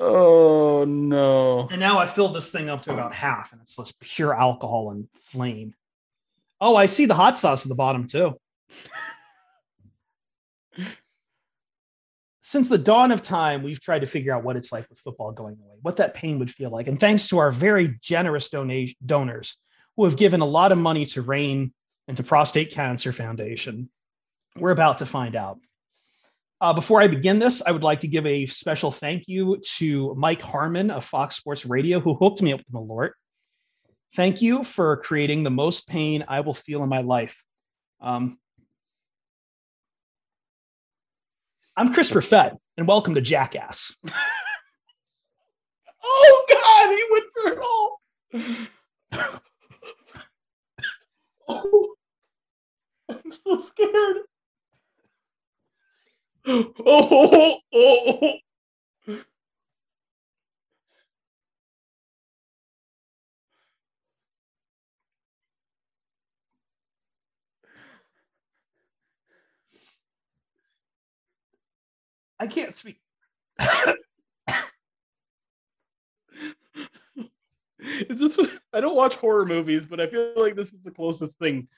Oh 0.00 0.84
no. 0.86 1.68
And 1.70 1.80
now 1.80 1.98
I 1.98 2.06
filled 2.06 2.34
this 2.34 2.50
thing 2.50 2.68
up 2.68 2.82
to 2.82 2.92
about 2.92 3.14
half, 3.14 3.52
and 3.52 3.60
it's 3.60 3.76
just 3.76 3.98
pure 4.00 4.34
alcohol 4.34 4.90
and 4.90 5.08
flame. 5.14 5.74
Oh, 6.60 6.76
I 6.76 6.86
see 6.86 7.06
the 7.06 7.14
hot 7.14 7.38
sauce 7.38 7.64
at 7.64 7.68
the 7.68 7.74
bottom 7.74 8.06
too. 8.06 8.38
Since 12.54 12.68
the 12.68 12.78
dawn 12.78 13.10
of 13.10 13.20
time, 13.20 13.64
we've 13.64 13.80
tried 13.80 14.02
to 14.02 14.06
figure 14.06 14.32
out 14.32 14.44
what 14.44 14.54
it's 14.54 14.70
like 14.70 14.88
with 14.88 15.00
football 15.00 15.32
going 15.32 15.56
away, 15.60 15.74
what 15.82 15.96
that 15.96 16.14
pain 16.14 16.38
would 16.38 16.52
feel 16.52 16.70
like. 16.70 16.86
And 16.86 17.00
thanks 17.00 17.26
to 17.30 17.38
our 17.38 17.50
very 17.50 17.98
generous 18.00 18.48
donors 18.48 19.58
who 19.96 20.04
have 20.04 20.16
given 20.16 20.40
a 20.40 20.44
lot 20.44 20.70
of 20.70 20.78
money 20.78 21.04
to 21.06 21.22
RAINN 21.22 21.74
and 22.06 22.16
to 22.16 22.22
Prostate 22.22 22.70
Cancer 22.70 23.10
Foundation, 23.10 23.90
we're 24.54 24.70
about 24.70 24.98
to 24.98 25.06
find 25.06 25.34
out. 25.34 25.58
Uh, 26.60 26.72
before 26.72 27.02
I 27.02 27.08
begin 27.08 27.40
this, 27.40 27.60
I 27.60 27.72
would 27.72 27.82
like 27.82 27.98
to 28.02 28.06
give 28.06 28.24
a 28.24 28.46
special 28.46 28.92
thank 28.92 29.24
you 29.26 29.60
to 29.78 30.14
Mike 30.14 30.40
Harmon 30.40 30.92
of 30.92 31.04
Fox 31.04 31.34
Sports 31.34 31.66
Radio, 31.66 31.98
who 31.98 32.14
hooked 32.14 32.40
me 32.40 32.52
up 32.52 32.60
with 32.60 32.70
Malort. 32.72 33.10
Thank 34.14 34.42
you 34.42 34.62
for 34.62 34.96
creating 34.98 35.42
the 35.42 35.50
most 35.50 35.88
pain 35.88 36.24
I 36.28 36.38
will 36.42 36.54
feel 36.54 36.84
in 36.84 36.88
my 36.88 37.00
life. 37.00 37.42
Um, 38.00 38.38
I'm 41.76 41.92
Chris 41.92 42.08
Fett, 42.08 42.56
and 42.76 42.86
welcome 42.86 43.14
to 43.14 43.20
Jackass. 43.20 43.96
Oh 46.06 46.44
god, 46.50 46.90
he 46.90 47.02
went 47.10 47.24
for 47.32 47.48
it 47.52 47.58
all. 47.64 48.00
oh, 51.48 51.94
I'm 53.08 53.32
so 53.32 53.60
scared. 53.60 54.18
Oh, 56.46 56.74
oh, 56.84 57.58
oh, 57.72 58.18
oh. 58.22 58.32
I 72.38 72.46
can't 72.46 72.74
speak. 72.74 73.00
It's 77.86 78.20
just 78.20 78.40
I 78.72 78.80
don't 78.80 78.96
watch 78.96 79.16
horror 79.16 79.44
movies, 79.44 79.86
but 79.86 80.00
I 80.00 80.06
feel 80.06 80.32
like 80.36 80.56
this 80.56 80.72
is 80.72 80.80
the 80.82 80.90
closest 80.90 81.38
thing. 81.38 81.68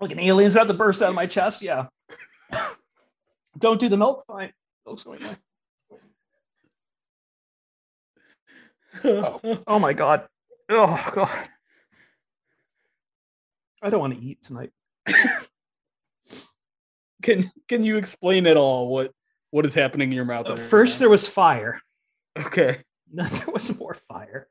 Like 0.00 0.12
an 0.12 0.18
alien's 0.18 0.54
about 0.54 0.68
to 0.68 0.74
burst 0.74 1.02
out 1.02 1.10
of 1.10 1.14
my 1.14 1.26
chest. 1.26 1.62
Yeah. 1.62 1.86
Don't 3.58 3.78
do 3.78 3.88
the 3.88 3.96
milk. 3.96 4.24
Fine. 4.26 4.52
Milk's 4.86 5.04
going 5.04 5.22
away. 5.22 5.36
Oh. 9.04 9.62
oh 9.66 9.78
my 9.78 9.92
god. 9.92 10.26
Oh 10.68 11.10
god. 11.14 11.48
I 13.82 13.90
don't 13.90 14.00
want 14.00 14.14
to 14.14 14.20
eat 14.20 14.42
tonight. 14.42 14.70
Can 17.22 17.44
can 17.68 17.84
you 17.84 17.96
explain 17.96 18.46
at 18.46 18.56
all 18.56 18.88
what 18.88 19.12
what 19.50 19.64
is 19.66 19.74
happening 19.74 20.10
in 20.10 20.16
your 20.16 20.24
mouth? 20.24 20.46
Uh, 20.46 20.56
First, 20.56 20.94
now? 20.96 21.04
there 21.04 21.10
was 21.10 21.26
fire. 21.26 21.80
okay. 22.38 22.78
Then 23.12 23.28
there 23.32 23.52
was 23.52 23.78
more 23.78 23.94
fire. 23.94 24.48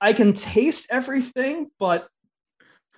I 0.00 0.12
can 0.12 0.32
taste 0.32 0.86
everything, 0.90 1.68
but 1.78 2.08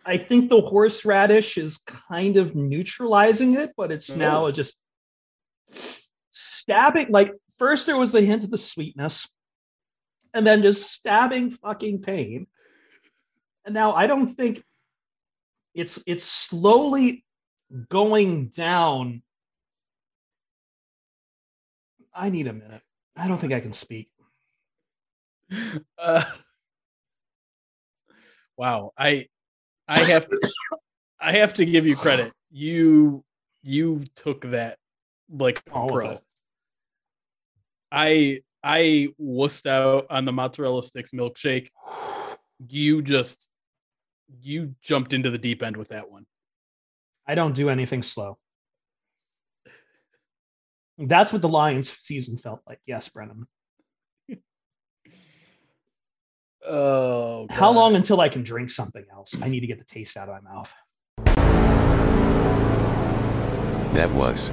I 0.07 0.17
think 0.17 0.49
the 0.51 0.61
horseradish 0.61 1.59
is 1.59 1.79
kind 1.87 2.37
of 2.39 2.55
neutralizing 2.55 3.55
it, 3.57 3.73
but 3.77 3.93
it's 3.93 4.09
now 4.11 4.47
Oh. 4.47 4.51
just 4.53 4.77
stabbing. 6.31 7.09
Like, 7.11 7.33
first, 7.59 7.87
there 7.87 7.97
was 7.99 8.15
a 8.15 8.21
hint 8.21 8.45
of 8.45 8.51
the 8.51 8.59
sweetness, 8.59 9.29
and 10.33 10.47
then 10.47 10.63
just 10.63 10.91
stabbing 10.93 11.51
fucking 11.51 12.01
pain. 12.03 12.47
And 13.65 13.75
now 13.75 13.93
I 13.93 14.07
don't 14.07 14.29
think 14.29 14.63
it's 15.75 16.03
it's 16.07 16.25
slowly 16.25 17.24
going 17.89 18.47
down. 18.49 19.23
I 22.15 22.31
need 22.31 22.47
a 22.47 22.53
minute. 22.53 22.83
I 23.17 23.29
don't 23.29 23.39
think 23.39 23.53
I 23.53 23.61
can 23.61 23.73
speak. 23.73 24.09
Uh, 25.99 26.23
wow. 28.57 28.93
I 28.97 29.27
I 29.87 30.01
have 30.01 30.29
to, 30.29 30.51
I 31.21 31.33
have 31.33 31.55
to 31.55 31.65
give 31.65 31.87
you 31.87 31.97
credit. 31.97 32.33
You 32.51 33.25
you 33.63 34.05
took 34.17 34.43
that 34.51 34.79
like 35.31 35.63
All 35.73 35.89
pro. 35.89 36.19
I 37.91 38.41
I 38.63 39.09
wussed 39.21 39.67
out 39.67 40.07
on 40.11 40.25
the 40.25 40.33
mozzarella 40.33 40.83
sticks 40.83 41.11
milkshake. 41.11 41.69
You 42.69 43.03
just 43.03 43.47
you 44.41 44.75
jumped 44.83 45.13
into 45.13 45.31
the 45.31 45.39
deep 45.39 45.63
end 45.63 45.77
with 45.77 45.89
that 45.89 46.11
one. 46.11 46.27
I 47.27 47.35
don't 47.35 47.55
do 47.55 47.71
anything 47.71 48.03
slow. 48.03 48.39
That's 50.99 51.33
what 51.33 51.43
the 51.43 51.49
Lions 51.49 51.91
season 52.01 52.37
felt 52.37 52.61
like. 52.67 52.79
Yes, 52.87 53.09
Brennan. 53.09 53.47
Oh, 56.67 57.47
How 57.51 57.71
long 57.71 57.95
until 57.95 58.23
I 58.23 58.31
can 58.31 58.43
drink 58.43 58.71
something 58.71 59.05
else? 59.13 59.35
I 59.43 59.49
need 59.49 59.61
to 59.61 59.67
get 59.67 59.79
the 59.79 59.85
taste 59.85 60.17
out 60.17 60.31
of 60.31 60.43
my 60.43 60.51
mouth. 60.51 60.75
That 63.95 64.11
was 64.13 64.51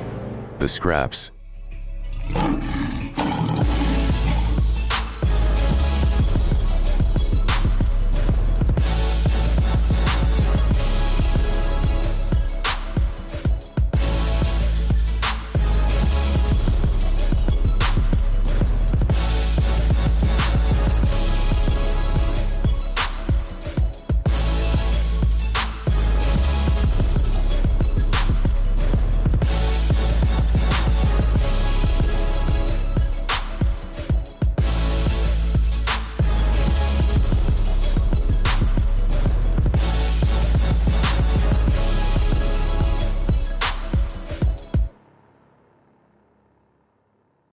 the 0.59 0.67
scraps. 0.67 1.31